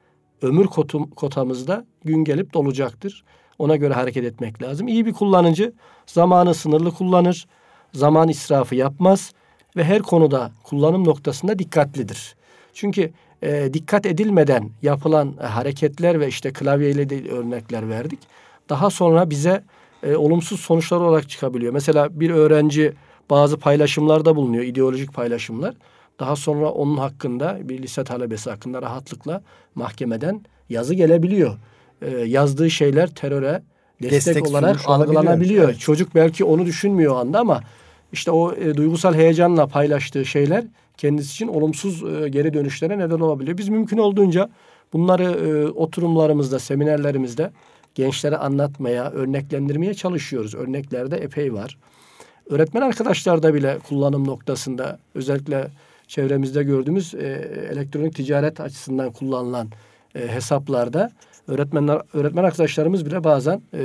[0.43, 3.25] Ömür kotum, kotamızda gün gelip dolacaktır.
[3.59, 4.89] Ona göre hareket etmek lazım.
[4.89, 5.73] İyi bir kullanıcı
[6.07, 7.47] zamanı sınırlı kullanır,
[7.93, 9.33] zaman israfı yapmaz
[9.77, 12.37] ve her konuda kullanım noktasında dikkatlidir.
[12.75, 18.19] Çünkü e, dikkat edilmeden yapılan e, hareketler ve işte klavyeyle de örnekler verdik.
[18.69, 19.65] Daha sonra bize
[20.03, 21.73] e, olumsuz sonuçlar olarak çıkabiliyor.
[21.73, 22.93] Mesela bir öğrenci
[23.31, 25.75] bazı paylaşımlarda bulunuyor, ideolojik paylaşımlar.
[26.21, 29.43] Daha sonra onun hakkında bir lise talebesi hakkında rahatlıkla
[29.75, 31.57] mahkemeden yazı gelebiliyor.
[32.03, 33.63] E, yazdığı şeyler teröre
[34.03, 35.65] destek, Destek olarak algılanabiliyor.
[35.65, 35.81] Evet.
[35.81, 37.61] Çocuk belki onu düşünmüyor o anda ama
[38.13, 40.65] işte o e, duygusal heyecanla paylaştığı şeyler
[40.97, 43.59] kendisi için olumsuz e, geri dönüşlere neden olabiliyor.
[43.59, 44.51] Biz mümkün olduğunca
[44.93, 47.51] bunları e, oturumlarımızda, seminerlerimizde
[47.95, 50.55] gençlere anlatmaya, örneklendirmeye çalışıyoruz.
[50.55, 51.79] Örneklerde epey var.
[52.51, 55.71] Öğretmen arkadaşlarda bile kullanım noktasında özellikle
[56.07, 57.19] çevremizde gördüğümüz e,
[57.73, 59.69] elektronik ticaret açısından kullanılan
[60.15, 61.13] e, hesaplarda
[61.49, 63.81] öğretmenler öğretmen arkadaşlarımız bile bazen e,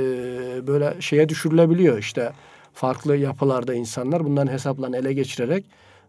[0.66, 1.98] böyle şeye düşürülebiliyor.
[1.98, 2.32] İşte
[2.74, 5.64] farklı yapılarda insanlar bunların hesaplarını ele geçirerek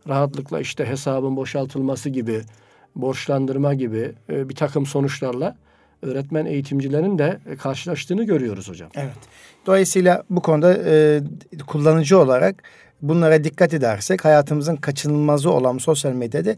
[0.08, 2.42] rahatlıkla işte hesabın boşaltılması gibi,
[2.96, 5.56] borçlandırma gibi e, bir takım sonuçlarla
[6.02, 8.90] öğretmen eğitimcilerin de karşılaştığını görüyoruz hocam.
[8.96, 9.14] Evet.
[9.66, 11.22] Dolayısıyla bu konuda e,
[11.68, 12.64] kullanıcı olarak
[13.02, 16.56] bunlara dikkat edersek hayatımızın kaçınılmazı olan sosyal medyada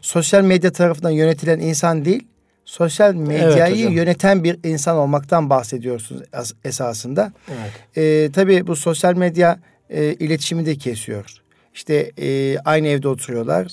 [0.00, 2.26] sosyal medya tarafından yönetilen insan değil
[2.64, 6.22] sosyal medyayı evet yöneten bir insan olmaktan bahsediyorsunuz
[6.64, 7.32] esasında.
[7.48, 7.96] Evet.
[7.96, 9.58] E, tabii bu sosyal medya
[9.90, 11.42] e, iletişimi de kesiyor.
[11.74, 13.66] İşte e, aynı evde oturuyorlar.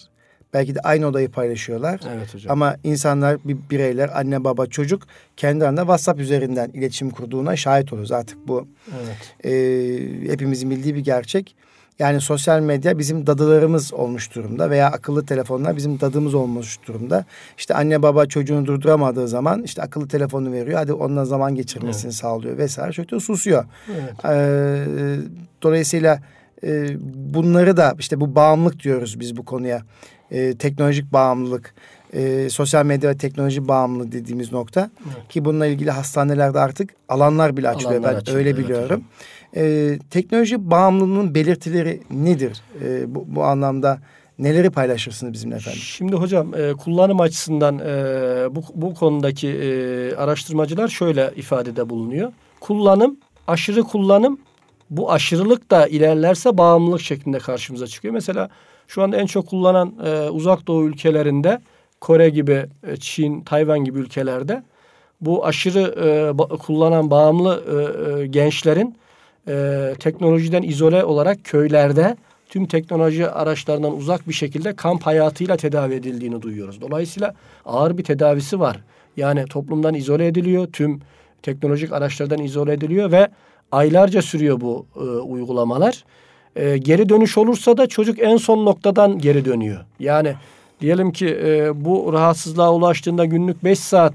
[0.53, 1.99] Belki de aynı odayı paylaşıyorlar.
[2.15, 2.51] Evet hocam.
[2.51, 5.03] Ama insanlar, bir bireyler, anne baba çocuk
[5.37, 8.11] kendi arasında WhatsApp üzerinden iletişim kurduğuna şahit oluyoruz.
[8.11, 8.67] Artık bu
[9.03, 9.45] evet.
[9.45, 11.55] e, hepimizin bildiği bir gerçek.
[11.99, 17.25] Yani sosyal medya bizim dadılarımız olmuş durumda veya akıllı telefonlar bizim dadımız olmuş durumda.
[17.57, 20.77] İşte anne baba çocuğunu durduramadığı zaman işte akıllı telefonu veriyor.
[20.77, 22.15] Hadi onunla zaman geçirmesini evet.
[22.15, 22.91] sağlıyor vesaire.
[22.91, 23.65] Çocuk susuyor.
[23.89, 24.25] Evet.
[24.25, 24.85] Ee,
[25.61, 26.19] dolayısıyla
[26.63, 26.97] e,
[27.33, 29.81] bunları da işte bu bağımlılık diyoruz biz bu konuya.
[30.33, 31.73] E, teknolojik bağımlılık,
[32.13, 34.89] e, sosyal medya ve teknoloji bağımlılığı dediğimiz nokta.
[35.05, 35.27] Evet.
[35.29, 37.99] Ki bununla ilgili hastanelerde artık alanlar bile açılıyor.
[37.99, 39.03] Alanlar ben açılıyor, öyle biliyorum.
[39.53, 42.61] Evet, e, teknoloji bağımlılığının belirtileri nedir?
[42.85, 43.99] E, bu, bu anlamda
[44.39, 45.79] neleri paylaşırsınız bizimle efendim?
[45.79, 52.31] Şimdi hocam e, kullanım açısından e, bu, bu konudaki e, araştırmacılar şöyle ifadede bulunuyor.
[52.59, 53.17] Kullanım,
[53.47, 54.39] aşırı kullanım
[54.89, 58.13] bu aşırılık da ilerlerse bağımlılık şeklinde karşımıza çıkıyor.
[58.13, 58.49] Mesela
[58.87, 61.61] şu anda en çok kullanan e, uzak doğu ülkelerinde
[62.01, 64.63] Kore gibi, e, Çin, Tayvan gibi ülkelerde
[65.21, 68.95] bu aşırı e, ba, kullanan bağımlı e, e, gençlerin
[69.47, 72.17] e, teknolojiden izole olarak köylerde
[72.49, 76.81] tüm teknoloji araçlarından uzak bir şekilde kamp hayatıyla tedavi edildiğini duyuyoruz.
[76.81, 77.33] Dolayısıyla
[77.65, 78.79] ağır bir tedavisi var.
[79.17, 80.99] Yani toplumdan izole ediliyor, tüm
[81.41, 83.27] teknolojik araçlardan izole ediliyor ve
[83.71, 86.03] aylarca sürüyor bu e, uygulamalar.
[86.55, 89.85] E, geri dönüş olursa da çocuk en son noktadan geri dönüyor.
[89.99, 90.35] Yani
[90.81, 94.13] diyelim ki e, bu rahatsızlığa ulaştığında günlük 5 saat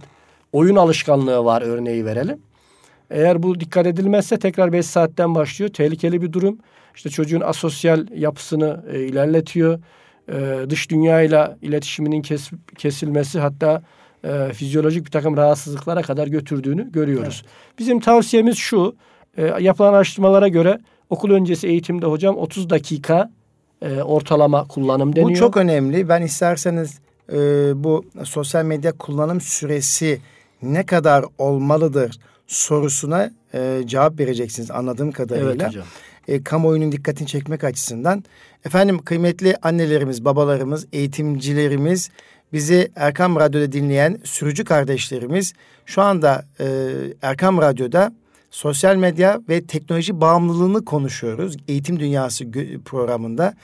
[0.52, 2.38] oyun alışkanlığı var örneği verelim.
[3.10, 5.72] Eğer bu dikkat edilmezse tekrar 5 saatten başlıyor.
[5.72, 6.58] Tehlikeli bir durum.
[6.94, 9.78] İşte çocuğun asosyal yapısını e, ilerletiyor.
[10.32, 13.82] E, dış dünyayla iletişiminin kes, kesilmesi hatta
[14.24, 17.42] e, fizyolojik bir takım rahatsızlıklara kadar götürdüğünü görüyoruz.
[17.44, 17.78] Evet.
[17.78, 18.96] Bizim tavsiyemiz şu.
[19.36, 20.78] E, yapılan araştırmalara göre
[21.10, 23.30] okul öncesi eğitimde hocam 30 dakika
[23.82, 25.30] e, ortalama kullanım deniyor.
[25.30, 26.08] Bu çok önemli.
[26.08, 26.98] Ben isterseniz
[27.32, 27.36] e,
[27.84, 30.20] bu sosyal medya kullanım süresi
[30.62, 35.50] ne kadar olmalıdır sorusuna e, cevap vereceksiniz anladığım kadarıyla.
[35.50, 35.84] Evet hocam.
[36.28, 38.24] E, kamuoyunun dikkatini çekmek açısından.
[38.64, 42.10] Efendim kıymetli annelerimiz, babalarımız, eğitimcilerimiz,
[42.52, 45.52] bizi Erkam Radyo'da dinleyen sürücü kardeşlerimiz
[45.86, 46.66] şu anda e,
[47.22, 48.12] Erkam Radyo'da
[48.50, 51.56] sosyal medya ve teknoloji bağımlılığını konuşuyoruz.
[51.68, 52.44] Eğitim Dünyası
[52.84, 53.54] programında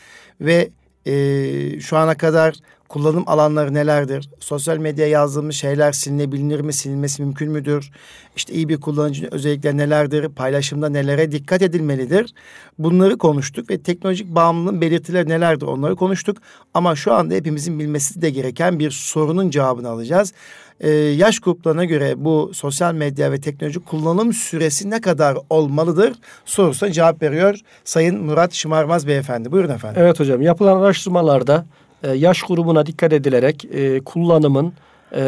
[0.40, 0.70] ve
[1.06, 2.54] e, şu ana kadar
[2.88, 4.30] kullanım alanları nelerdir?
[4.40, 6.72] Sosyal medya yazdığımız şeyler silinebilir mi?
[6.72, 7.90] Silinmesi mümkün müdür?
[8.36, 10.28] İşte iyi bir kullanıcının özellikleri nelerdir?
[10.28, 12.34] Paylaşımda nelere dikkat edilmelidir?
[12.78, 15.66] Bunları konuştuk ve teknolojik bağımlılığın belirtileri nelerdir?
[15.66, 16.36] Onları konuştuk.
[16.74, 20.32] Ama şu anda hepimizin bilmesi de gereken bir sorunun cevabını alacağız
[20.80, 26.12] e, yaş gruplarına göre bu sosyal medya ve teknoloji kullanım süresi ne kadar olmalıdır
[26.44, 29.52] sorusuna cevap veriyor Sayın Murat Şımarmaz Beyefendi.
[29.52, 30.02] Buyurun efendim.
[30.02, 31.66] Evet hocam yapılan araştırmalarda
[32.02, 34.72] e, yaş grubuna dikkat edilerek e, kullanımın
[35.12, 35.20] e,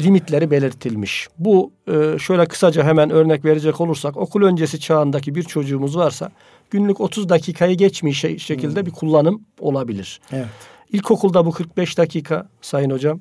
[0.00, 1.28] limitleri belirtilmiş.
[1.38, 6.30] Bu e, şöyle kısaca hemen örnek verecek olursak okul öncesi çağındaki bir çocuğumuz varsa
[6.70, 8.86] günlük 30 dakikayı geçmiş şekilde hmm.
[8.86, 10.20] bir kullanım olabilir.
[10.32, 10.46] Evet.
[10.92, 13.20] İlkokulda bu 45 dakika sayın hocam.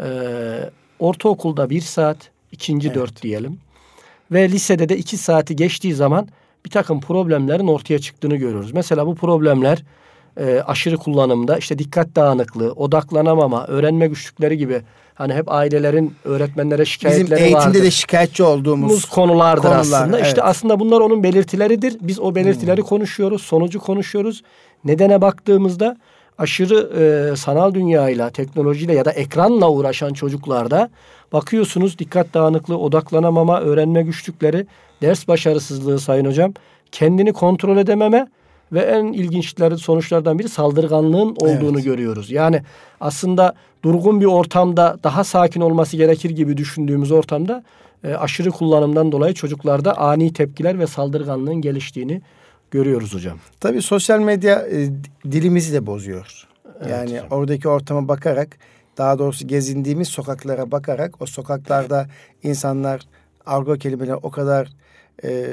[0.00, 0.08] E,
[0.98, 2.16] ortaokulda bir saat,
[2.52, 2.96] ikinci evet.
[2.96, 3.58] dört diyelim.
[4.32, 6.28] Ve lisede de iki saati geçtiği zaman
[6.64, 8.72] bir takım problemlerin ortaya çıktığını görüyoruz.
[8.72, 9.82] Mesela bu problemler
[10.40, 14.82] e, aşırı kullanımda işte dikkat dağınıklığı, odaklanamama, öğrenme güçlükleri gibi
[15.14, 17.36] hani hep ailelerin öğretmenlere şikayetleri vardır.
[17.36, 17.82] Bizim eğitimde vardır.
[17.82, 20.16] de şikayetçi olduğumuz konulardır konular, aslında.
[20.16, 20.26] Evet.
[20.26, 21.96] İşte aslında bunlar onun belirtileridir.
[22.00, 22.88] Biz o belirtileri hmm.
[22.88, 24.42] konuşuyoruz, sonucu konuşuyoruz.
[24.84, 25.96] Nedene baktığımızda
[26.38, 30.90] aşırı e, sanal dünyayla, teknolojiyle ya da ekranla uğraşan çocuklarda
[31.32, 34.66] bakıyorsunuz dikkat dağınıklığı, odaklanamama, öğrenme güçlükleri,
[35.02, 36.52] ders başarısızlığı sayın hocam,
[36.92, 38.26] kendini kontrol edememe
[38.72, 41.84] ve en ilginçleri sonuçlardan biri saldırganlığın olduğunu evet.
[41.84, 42.30] görüyoruz.
[42.30, 42.62] Yani
[43.00, 47.62] aslında durgun bir ortamda daha sakin olması gerekir gibi düşündüğümüz ortamda
[48.04, 52.22] e, aşırı kullanımdan dolayı çocuklarda ani tepkiler ve saldırganlığın geliştiğini
[52.70, 53.38] görüyoruz hocam.
[53.60, 54.88] Tabii sosyal medya e,
[55.30, 56.46] dilimizi de bozuyor.
[56.80, 57.26] Evet, yani hocam.
[57.30, 58.58] oradaki ortama bakarak
[58.98, 62.08] daha doğrusu gezindiğimiz sokaklara bakarak o sokaklarda
[62.42, 63.00] insanlar
[63.46, 64.68] argo kelimeleri o kadar
[65.24, 65.46] e,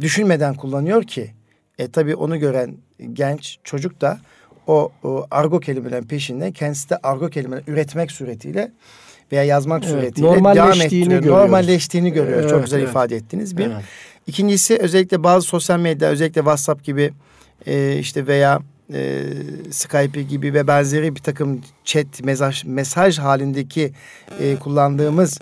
[0.00, 1.30] düşünmeden kullanıyor ki
[1.78, 2.76] e tabii onu gören
[3.12, 4.18] genç çocuk da
[4.66, 8.72] o, o argo kelimelerin peşinde kendisi de argo kelimeler üretmek suretiyle
[9.32, 11.36] veya yazmak evet, suretiyle devam ettiriyor.
[11.38, 12.38] Normalleştiğini görüyor.
[12.40, 12.88] Evet, Çok güzel evet.
[12.88, 13.56] ifade ettiniz.
[13.56, 13.66] Bir.
[13.66, 13.84] Evet.
[14.26, 17.12] İkincisi özellikle bazı sosyal medya özellikle WhatsApp gibi
[17.66, 18.60] e, işte veya
[18.92, 19.22] e,
[19.70, 23.92] Skype gibi ve benzeri bir takım chat, mesaj, mesaj halindeki
[24.40, 25.38] e, kullandığımız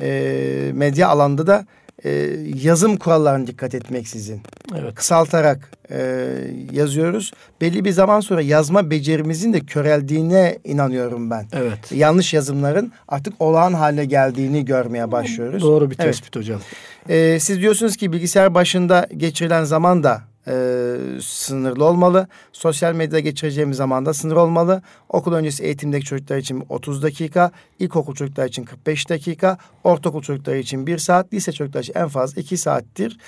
[0.00, 1.66] e, medya alanda da
[2.04, 4.40] e, yazım kurallarına dikkat etmeksizin.
[4.78, 4.94] Evet.
[4.94, 6.28] Kısaltarak e,
[6.72, 7.32] yazıyoruz.
[7.60, 11.46] Belli bir zaman sonra yazma becerimizin de köreldiğine inanıyorum ben.
[11.52, 11.92] Evet.
[11.92, 15.62] Yanlış yazımların artık olağan hale geldiğini görmeye başlıyoruz.
[15.62, 16.46] Doğru bir tespit evet.
[16.46, 16.60] hocam.
[17.08, 22.28] E, siz diyorsunuz ki bilgisayar başında geçirilen zaman da e, sınırlı olmalı.
[22.52, 24.82] Sosyal medyada geçireceğimiz zaman da sınır olmalı.
[25.08, 30.86] Okul öncesi eğitimdeki çocuklar için 30 dakika, ilkokul çocuklar için 45 dakika, ortaokul çocukları için
[30.86, 33.18] 1 saat, lise çocuklar için en fazla 2 saattir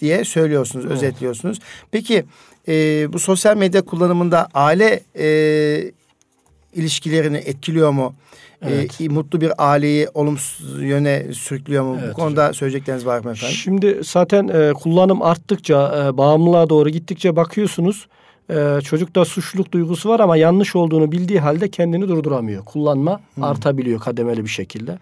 [0.00, 0.96] diye söylüyorsunuz, evet.
[0.96, 1.58] özetliyorsunuz.
[1.90, 2.24] Peki
[2.68, 2.72] e,
[3.12, 5.26] bu sosyal medya kullanımında aile e,
[6.76, 8.14] ilişkilerini etkiliyor mu?
[8.62, 9.00] Evet.
[9.00, 11.96] E, mutlu bir aileyi olumsuz yöne sürüklüyor mu?
[12.00, 12.54] Evet, Bu konuda hocam.
[12.54, 13.56] söyleyecekleriniz var mı efendim?
[13.56, 18.06] Şimdi zaten e, kullanım arttıkça, e, bağımlılığa doğru gittikçe bakıyorsunuz.
[18.50, 22.64] E, çocukta suçluluk duygusu var ama yanlış olduğunu bildiği halde kendini durduramıyor.
[22.64, 23.44] Kullanma hmm.
[23.44, 24.98] artabiliyor kademeli bir şekilde.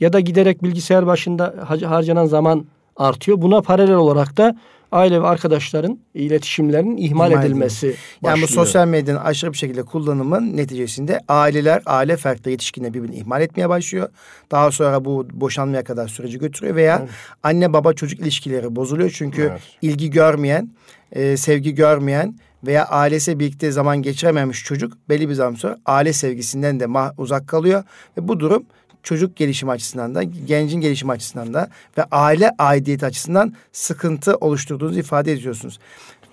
[0.00, 3.42] Ya da giderek bilgisayar başında harcanan zaman artıyor.
[3.42, 4.56] Buna paralel olarak da
[4.94, 7.96] aile ve arkadaşların iletişimlerinin ihmal, ihmal edilmesi başlıyor.
[8.22, 13.42] Yani bu sosyal medyanın aşırı bir şekilde kullanımın neticesinde aileler, aile fertleri yetişkinle birbirini ihmal
[13.42, 14.08] etmeye başlıyor.
[14.50, 17.10] Daha sonra bu boşanmaya kadar süreci götürüyor veya evet.
[17.42, 19.10] anne baba çocuk ilişkileri bozuluyor.
[19.10, 19.60] Çünkü evet.
[19.82, 20.70] ilgi görmeyen,
[21.12, 26.80] e, sevgi görmeyen veya ailesi birlikte zaman geçirememiş çocuk belli bir zaman sonra aile sevgisinden
[26.80, 26.86] de
[27.18, 27.84] uzak kalıyor
[28.18, 28.64] ve bu durum
[29.04, 35.32] çocuk gelişimi açısından da, gencin gelişimi açısından da ve aile aidiyeti açısından sıkıntı oluşturduğunuzu ifade
[35.32, 35.78] ediyorsunuz.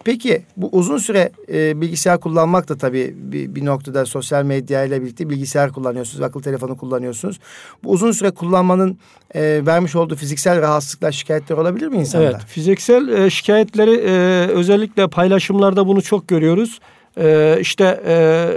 [0.03, 5.01] Peki bu uzun süre e, bilgisayar kullanmak da tabii bir, bir noktada sosyal medya ile
[5.01, 7.39] birlikte bilgisayar kullanıyorsunuz, akıllı telefonu kullanıyorsunuz.
[7.83, 8.97] Bu uzun süre kullanmanın
[9.35, 12.31] e, vermiş olduğu fiziksel rahatsızlıklar, şikayetler olabilir mi insanlar?
[12.31, 14.11] Evet, fiziksel e, şikayetleri e,
[14.47, 16.79] özellikle paylaşımlarda bunu çok görüyoruz.
[17.17, 18.47] E, işte e,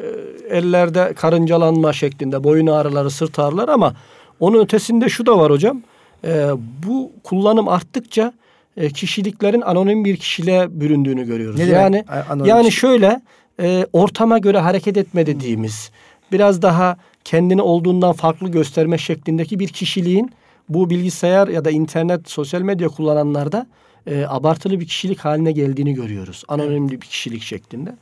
[0.49, 3.95] ellerde karıncalanma şeklinde boyun ağrıları, sırt ağrıları ama
[4.41, 5.83] onun ötesinde şu da var hocam.
[6.25, 6.49] E,
[6.87, 8.33] bu kullanım arttıkça
[8.77, 11.59] e, kişiliklerin anonim bir kişiliğe büründüğünü görüyoruz.
[11.59, 13.21] Ne yani anonim yani şöyle
[13.61, 15.91] e, ortama göre hareket etme dediğimiz
[16.33, 20.31] biraz daha kendini olduğundan farklı gösterme şeklindeki bir kişiliğin
[20.69, 23.67] bu bilgisayar ya da internet, sosyal medya kullananlarda
[24.07, 26.45] e, abartılı bir kişilik haline geldiğini görüyoruz.
[26.49, 27.97] Anonim bir kişilik şeklinde.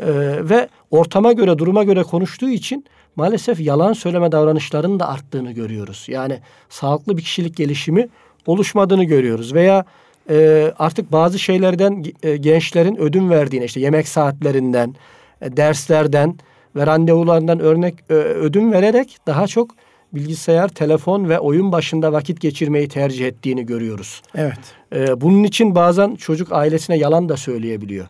[0.00, 0.08] E,
[0.48, 2.84] ve ortama göre, duruma göre konuştuğu için
[3.16, 6.06] maalesef yalan söyleme davranışlarının da arttığını görüyoruz.
[6.08, 8.08] Yani sağlıklı bir kişilik gelişimi
[8.46, 9.54] oluşmadığını görüyoruz.
[9.54, 9.84] Veya
[10.30, 14.94] e, artık bazı şeylerden e, gençlerin ödün verdiğini işte yemek saatlerinden,
[15.40, 16.38] e, derslerden
[16.76, 19.70] ve randevularından örnek e, ödün vererek daha çok
[20.12, 24.22] bilgisayar, telefon ve oyun başında vakit geçirmeyi tercih ettiğini görüyoruz.
[24.34, 24.58] Evet.
[24.94, 28.06] E, bunun için bazen çocuk ailesine yalan da söyleyebiliyor.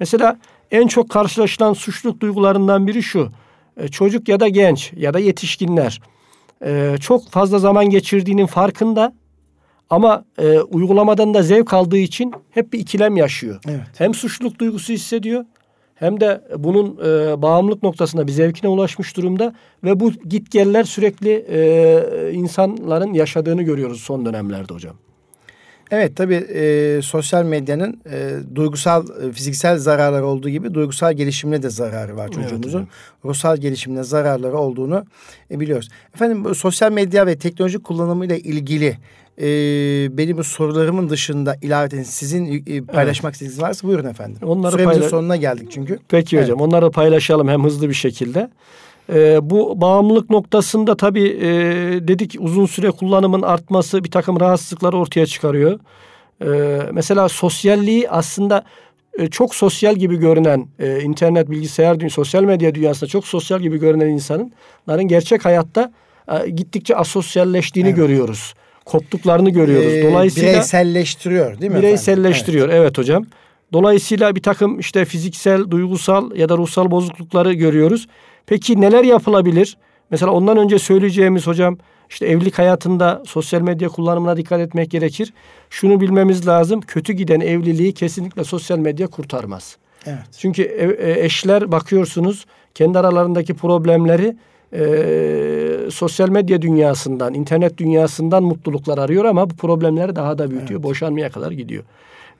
[0.00, 0.38] Mesela
[0.72, 3.28] en çok karşılaşılan suçluluk duygularından biri şu.
[3.76, 6.00] E, çocuk ya da genç ya da yetişkinler
[6.64, 9.12] e, çok fazla zaman geçirdiğinin farkında
[9.90, 13.60] ama e, uygulamadan da zevk aldığı için hep bir ikilem yaşıyor.
[13.68, 13.86] Evet.
[13.98, 15.44] Hem suçluluk duygusu hissediyor
[15.94, 19.54] hem de bunun e, bağımlılık noktasında bir zevkine ulaşmış durumda
[19.84, 24.96] ve bu gitgeller sürekli e, insanların yaşadığını görüyoruz son dönemlerde hocam.
[25.92, 31.70] Evet tabii e, sosyal medyanın e, duygusal, e, fiziksel zararları olduğu gibi duygusal gelişimine de
[31.70, 32.78] zararı var çocuğumuzun.
[32.78, 33.24] Evet, evet.
[33.24, 35.04] Ruhsal gelişimine zararları olduğunu
[35.50, 35.88] e, biliyoruz.
[36.14, 38.98] Efendim sosyal medya ve teknoloji kullanımıyla ilgili
[39.38, 39.46] e,
[40.18, 43.34] benim bu sorularımın dışında ilaveten sizin e, paylaşmak evet.
[43.34, 44.38] istediğiniz varsa buyurun efendim.
[44.42, 45.98] Onları Süremizin payla- sonuna geldik çünkü.
[46.08, 46.46] Peki evet.
[46.46, 48.50] hocam onları paylaşalım hem hızlı bir şekilde.
[49.12, 51.48] E, bu bağımlılık noktasında tabii e,
[52.08, 55.78] dedik uzun süre kullanımın artması bir takım rahatsızlıkları ortaya çıkarıyor.
[56.44, 58.64] E, mesela sosyalliği aslında
[59.18, 63.78] e, çok sosyal gibi görünen e, internet, bilgisayar, dünya, sosyal medya dünyasında çok sosyal gibi
[63.78, 65.92] görünen insanların gerçek hayatta
[66.28, 67.96] e, gittikçe asosyalleştiğini evet.
[67.96, 68.54] görüyoruz.
[68.84, 69.92] Koptuklarını görüyoruz.
[69.92, 71.78] Ee, Dolayısıyla bireyselleştiriyor değil mi?
[71.78, 72.80] Bireyselleştiriyor evet.
[72.80, 73.26] evet hocam.
[73.72, 78.06] Dolayısıyla bir takım işte fiziksel, duygusal ya da ruhsal bozuklukları görüyoruz.
[78.46, 79.76] Peki neler yapılabilir?
[80.10, 81.78] Mesela ondan önce söyleyeceğimiz hocam
[82.10, 85.32] işte evlilik hayatında sosyal medya kullanımına dikkat etmek gerekir.
[85.70, 86.80] Şunu bilmemiz lazım.
[86.80, 89.76] Kötü giden evliliği kesinlikle sosyal medya kurtarmaz.
[90.06, 90.18] Evet.
[90.38, 94.36] Çünkü e, eşler bakıyorsunuz kendi aralarındaki problemleri
[94.72, 100.80] e, sosyal medya dünyasından, internet dünyasından mutluluklar arıyor ama bu problemleri daha da büyütüyor.
[100.80, 100.90] Evet.
[100.90, 101.84] Boşanmaya kadar gidiyor.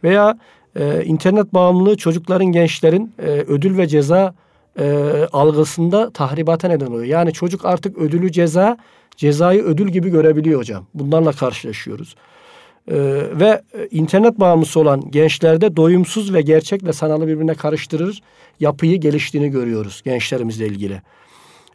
[0.05, 0.39] Veya
[0.77, 4.35] e, internet bağımlılığı çocukların, gençlerin e, ödül ve ceza
[4.79, 7.05] e, algısında tahribata neden oluyor.
[7.05, 8.77] Yani çocuk artık ödülü ceza,
[9.17, 10.87] cezayı ödül gibi görebiliyor hocam.
[10.95, 12.15] Bunlarla karşılaşıyoruz.
[12.91, 12.95] Ee,
[13.33, 18.23] ve internet bağımlısı olan gençlerde doyumsuz ve gerçekle sanalı birbirine karıştırır
[18.61, 21.03] yapıyı geliştiğini görüyoruz gençlerimizle ilgili.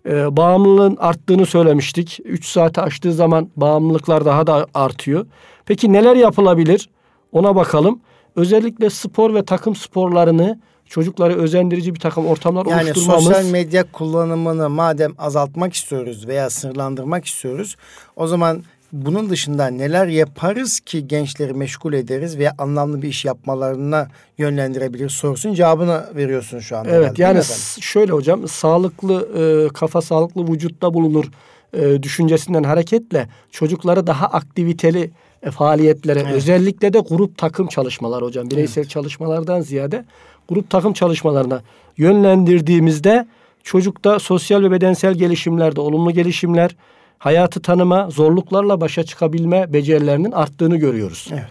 [0.06, 2.20] Ee, bağımlılığın arttığını söylemiştik.
[2.26, 5.26] 3 saati aştığı zaman bağımlılıklar daha da artıyor.
[5.66, 6.90] Peki neler yapılabilir?
[7.32, 8.00] Ona bakalım.
[8.36, 13.26] Özellikle spor ve takım sporlarını çocukları özendirici bir takım ortamlar yani oluşturmamız.
[13.26, 17.76] Yani sosyal medya kullanımını madem azaltmak istiyoruz veya sınırlandırmak istiyoruz
[18.16, 24.08] o zaman bunun dışında neler yaparız ki gençleri meşgul ederiz veya anlamlı bir iş yapmalarına
[24.38, 26.90] yönlendirebilir sorusun cevabını veriyorsun şu anda.
[26.90, 27.42] Evet yani
[27.80, 31.26] şöyle hocam sağlıklı e, kafa sağlıklı vücutta bulunur
[31.74, 35.12] e, düşüncesinden hareketle çocukları daha aktiviteli
[35.44, 36.34] e, faaliyetlere evet.
[36.34, 38.90] özellikle de grup takım çalışmalar hocam bireysel evet.
[38.90, 40.06] çalışmalardan ziyade
[40.50, 41.62] grup takım çalışmalarına
[41.98, 43.28] yönlendirdiğimizde
[43.64, 46.76] çocukta sosyal ve bedensel gelişimlerde olumlu gelişimler,
[47.18, 51.28] hayatı tanıma, zorluklarla başa çıkabilme becerilerinin arttığını görüyoruz.
[51.32, 51.44] Evet.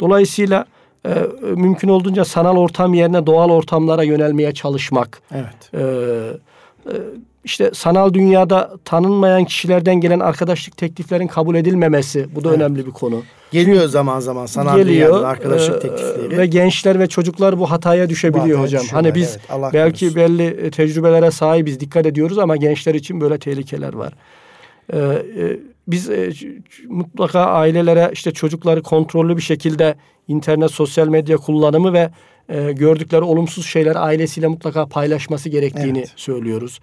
[0.00, 0.66] Dolayısıyla
[1.06, 5.22] e, mümkün olduğunca sanal ortam yerine doğal ortamlara yönelmeye çalışmak.
[5.32, 5.74] Evet.
[5.74, 5.80] E,
[6.90, 6.94] e,
[7.44, 12.58] işte sanal dünyada tanınmayan kişilerden gelen arkadaşlık tekliflerin kabul edilmemesi bu da evet.
[12.58, 13.22] önemli bir konu.
[13.52, 16.38] Geliyor zaman zaman sanal Geliyor, dünyadan arkadaşlık e, teklifleri.
[16.38, 18.84] Ve gençler ve çocuklar bu hataya düşebiliyor bu hocam.
[18.92, 20.16] Hani biz evet, belki korusun.
[20.16, 24.12] belli e, tecrübelere sahibiz, dikkat ediyoruz ama gençler için böyle tehlikeler var.
[24.92, 26.30] Ee, e, biz e,
[26.88, 29.94] mutlaka ailelere işte çocukları kontrollü bir şekilde
[30.28, 32.10] internet, sosyal medya kullanımı ve
[32.48, 36.12] e, gördükleri olumsuz şeyler ailesiyle mutlaka paylaşması gerektiğini evet.
[36.16, 36.80] söylüyoruz.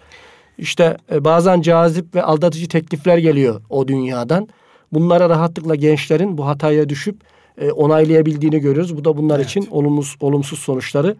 [0.58, 4.48] İşte e, bazen cazip ve aldatıcı teklifler geliyor o dünyadan.
[4.92, 7.16] Bunlara rahatlıkla gençlerin bu hataya düşüp
[7.60, 8.96] e, onaylayabildiğini görüyoruz.
[8.96, 9.46] Bu da bunlar evet.
[9.46, 11.16] için olumsuz olumsuz sonuçları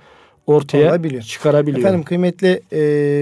[0.47, 1.22] ortaya Olabiliyor.
[1.22, 1.78] çıkarabiliyor.
[1.78, 2.80] Efendim kıymetli e,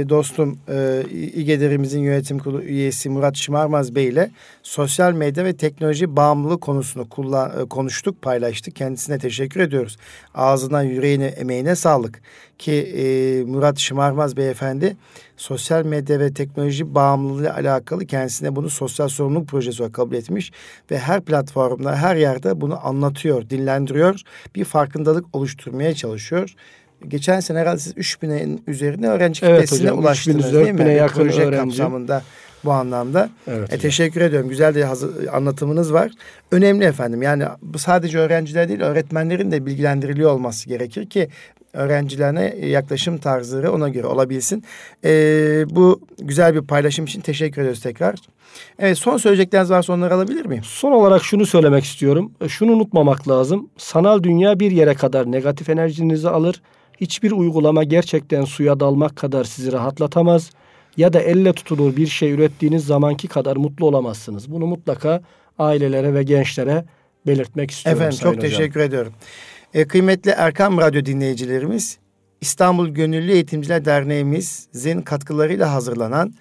[0.08, 4.30] dostum e, İGEDER'imizin yönetim kurulu üyesi Murat Şımarmaz Bey ile
[4.62, 8.76] sosyal medya ve teknoloji bağımlılığı konusunu kullan, e, konuştuk, paylaştık.
[8.76, 9.96] Kendisine teşekkür ediyoruz.
[10.34, 12.20] Ağzına, yüreğine, emeğine sağlık.
[12.58, 13.04] Ki e,
[13.44, 14.96] Murat Şımarmaz Beyefendi
[15.40, 20.52] sosyal medya ve teknoloji bağımlılığı ile alakalı kendisine bunu sosyal sorumluluk projesi olarak kabul etmiş
[20.90, 24.20] ve her platformda, her yerde bunu anlatıyor, dinlendiriyor,
[24.54, 26.54] bir farkındalık oluşturmaya çalışıyor
[27.08, 30.94] geçen sene herhalde siz 3000'in üzerinde öğrenci evet, kitlesine hocam, ulaştınız 3000, değil mi?
[30.94, 31.56] yakın proje öğrenci.
[31.56, 32.22] kapsamında
[32.64, 33.30] bu anlamda.
[33.46, 34.48] Evet, e, teşekkür ediyorum.
[34.48, 36.12] Güzel bir hazır, anlatımınız var.
[36.52, 37.22] Önemli efendim.
[37.22, 41.28] Yani bu sadece öğrenciler değil öğretmenlerin de bilgilendiriliyor olması gerekir ki
[41.72, 44.64] öğrencilerine yaklaşım tarzları ona göre olabilsin.
[45.04, 48.14] Ee, bu güzel bir paylaşım için teşekkür ediyoruz tekrar.
[48.78, 50.64] Evet son söyleyecekleriniz varsa onları alabilir miyim?
[50.64, 52.32] Son olarak şunu söylemek istiyorum.
[52.40, 53.70] E, şunu unutmamak lazım.
[53.76, 56.62] Sanal dünya bir yere kadar negatif enerjinizi alır
[57.00, 60.50] Hiçbir uygulama gerçekten suya dalmak kadar sizi rahatlatamaz
[60.96, 64.52] ya da elle tutulur bir şey ürettiğiniz zamanki kadar mutlu olamazsınız.
[64.52, 65.22] Bunu mutlaka
[65.58, 66.84] ailelere ve gençlere
[67.26, 68.02] belirtmek istiyorum.
[68.02, 68.50] Efendim çok hocam.
[68.50, 69.12] teşekkür ediyorum.
[69.74, 71.98] E, kıymetli Erkam Radyo dinleyicilerimiz
[72.40, 76.34] İstanbul Gönüllü Eğitimciler Derneğimizin katkılarıyla hazırlanan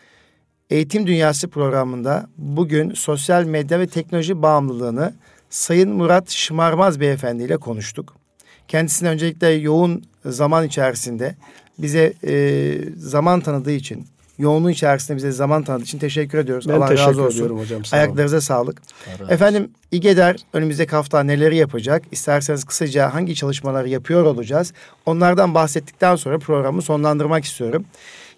[0.69, 5.13] Eğitim Dünyası programında bugün sosyal medya ve teknoloji bağımlılığını
[5.49, 8.15] Sayın Murat Şımarmaz Beyefendi ile konuştuk.
[8.67, 11.35] Kendisine öncelikle yoğun zaman içerisinde
[11.77, 14.07] bize e, zaman tanıdığı için,
[14.39, 16.69] yoğunluğu içerisinde bize zaman tanıdığı için teşekkür ediyoruz.
[16.69, 17.35] Ben Allah teşekkür razı olsun.
[17.35, 17.85] ediyorum hocam.
[17.85, 18.41] Sağ Ayaklarınıza olun.
[18.41, 18.81] sağlık.
[19.29, 22.03] Efendim İGEDER önümüzdeki hafta neleri yapacak?
[22.11, 24.73] İsterseniz kısaca hangi çalışmaları yapıyor olacağız?
[25.05, 27.85] Onlardan bahsettikten sonra programı sonlandırmak istiyorum.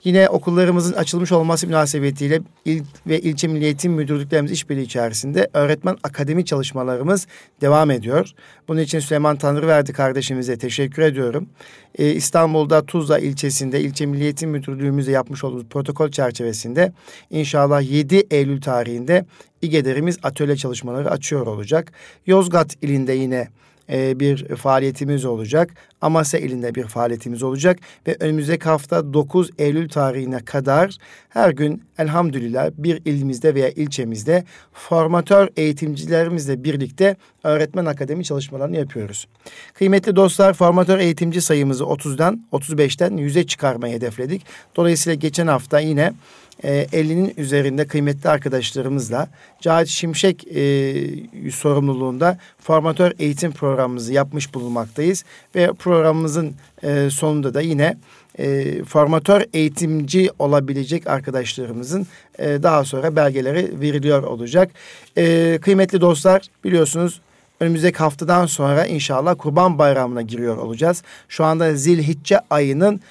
[0.04, 6.46] Yine okullarımızın açılmış olması münasebetiyle il ve ilçe milli eğitim müdürlüklerimiz işbirliği içerisinde öğretmen akademi
[6.46, 7.28] çalışmalarımız
[7.62, 8.32] devam ediyor.
[8.68, 11.50] Bunun için Süleyman Tanrıverdi kardeşimize teşekkür ediyorum.
[11.96, 16.94] Ee, İstanbul'da Tuzla ilçesinde ilçe milli eğitim müdürlüğümüzle yapmış olduğumuz protokol çerçevesinde
[17.30, 19.26] inşallah 7 Eylül tarihinde
[19.62, 21.92] İGEDER'imiz atölye çalışmaları açıyor olacak.
[22.26, 23.48] Yozgat ilinde yine
[23.92, 25.70] e, bir faaliyetimiz olacak.
[26.02, 30.98] Amasya ilinde bir faaliyetimiz olacak ve önümüzdeki hafta 9 Eylül tarihine kadar
[31.30, 39.28] her gün elhamdülillah bir ilimizde veya ilçemizde formatör eğitimcilerimizle birlikte öğretmen akademi çalışmalarını yapıyoruz.
[39.74, 44.46] Kıymetli dostlar formatör eğitimci sayımızı 30'dan 35'ten 100'e çıkarmayı hedefledik.
[44.76, 46.14] Dolayısıyla geçen hafta yine
[46.64, 49.28] e, 50'nin üzerinde kıymetli arkadaşlarımızla
[49.62, 55.24] Cahit Şimşek e, sorumluluğunda formatör eğitim programımızı yapmış bulunmaktayız.
[55.56, 56.54] Ve programımızın
[56.84, 57.98] e, sonunda da yine
[58.40, 62.08] e, formatör eğitimci olabilecek arkadaşlarımızın
[62.40, 64.72] e, daha sonra belgeleri veriliyor olacak.
[65.18, 67.22] E, kıymetli dostlar biliyorsunuz
[67.62, 71.04] önümüzdeki haftadan sonra inşallah Kurban Bayramı'na giriyor olacağız.
[71.28, 73.02] Şu anda Zilhicce ayının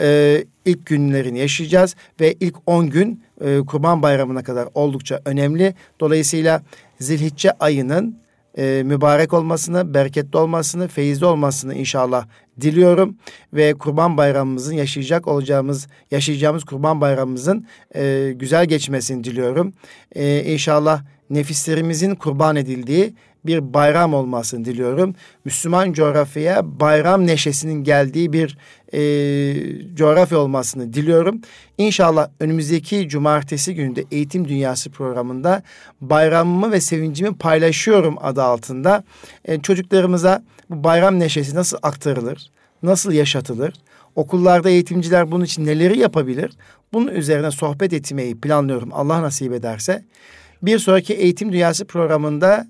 [0.00, 5.74] e, ilk günlerini yaşayacağız ve ilk 10 gün e, Kurban Bayramı'na kadar oldukça önemli.
[6.00, 6.62] Dolayısıyla
[7.00, 8.16] Zilhicce ayının
[8.58, 12.26] e, mübarek olmasını, bereketli olmasını, feyizli olmasını inşallah
[12.60, 13.16] diliyorum
[13.52, 17.66] ve Kurban Bayramımızın yaşayacak olacağımız yaşayacağımız Kurban Bayramımızın
[17.96, 19.72] e, güzel geçmesini diliyorum.
[20.14, 23.14] E, inşallah nefislerimizin kurban edildiği
[23.46, 25.14] bir bayram olmasını diliyorum.
[25.44, 28.58] Müslüman coğrafyaya bayram neşesinin geldiği bir
[28.92, 31.40] e, coğrafya olmasını diliyorum.
[31.78, 35.62] İnşallah önümüzdeki cumartesi gününde Eğitim Dünyası programında
[36.00, 39.04] bayramımı ve sevincimi paylaşıyorum adı altında.
[39.44, 42.50] E, çocuklarımıza bu bayram neşesi nasıl aktarılır,
[42.82, 43.74] nasıl yaşatılır,
[44.16, 46.52] okullarda eğitimciler bunun için neleri yapabilir?
[46.92, 50.04] Bunun üzerine sohbet etmeyi planlıyorum Allah nasip ederse.
[50.62, 52.66] Bir sonraki Eğitim Dünyası programında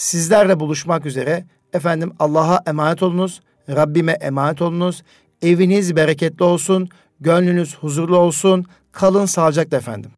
[0.00, 1.44] sizlerle buluşmak üzere.
[1.72, 3.40] Efendim Allah'a emanet olunuz.
[3.68, 5.02] Rabbime emanet olunuz.
[5.42, 6.88] Eviniz bereketli olsun.
[7.20, 8.66] Gönlünüz huzurlu olsun.
[8.92, 10.10] Kalın sağlıcakla efendim.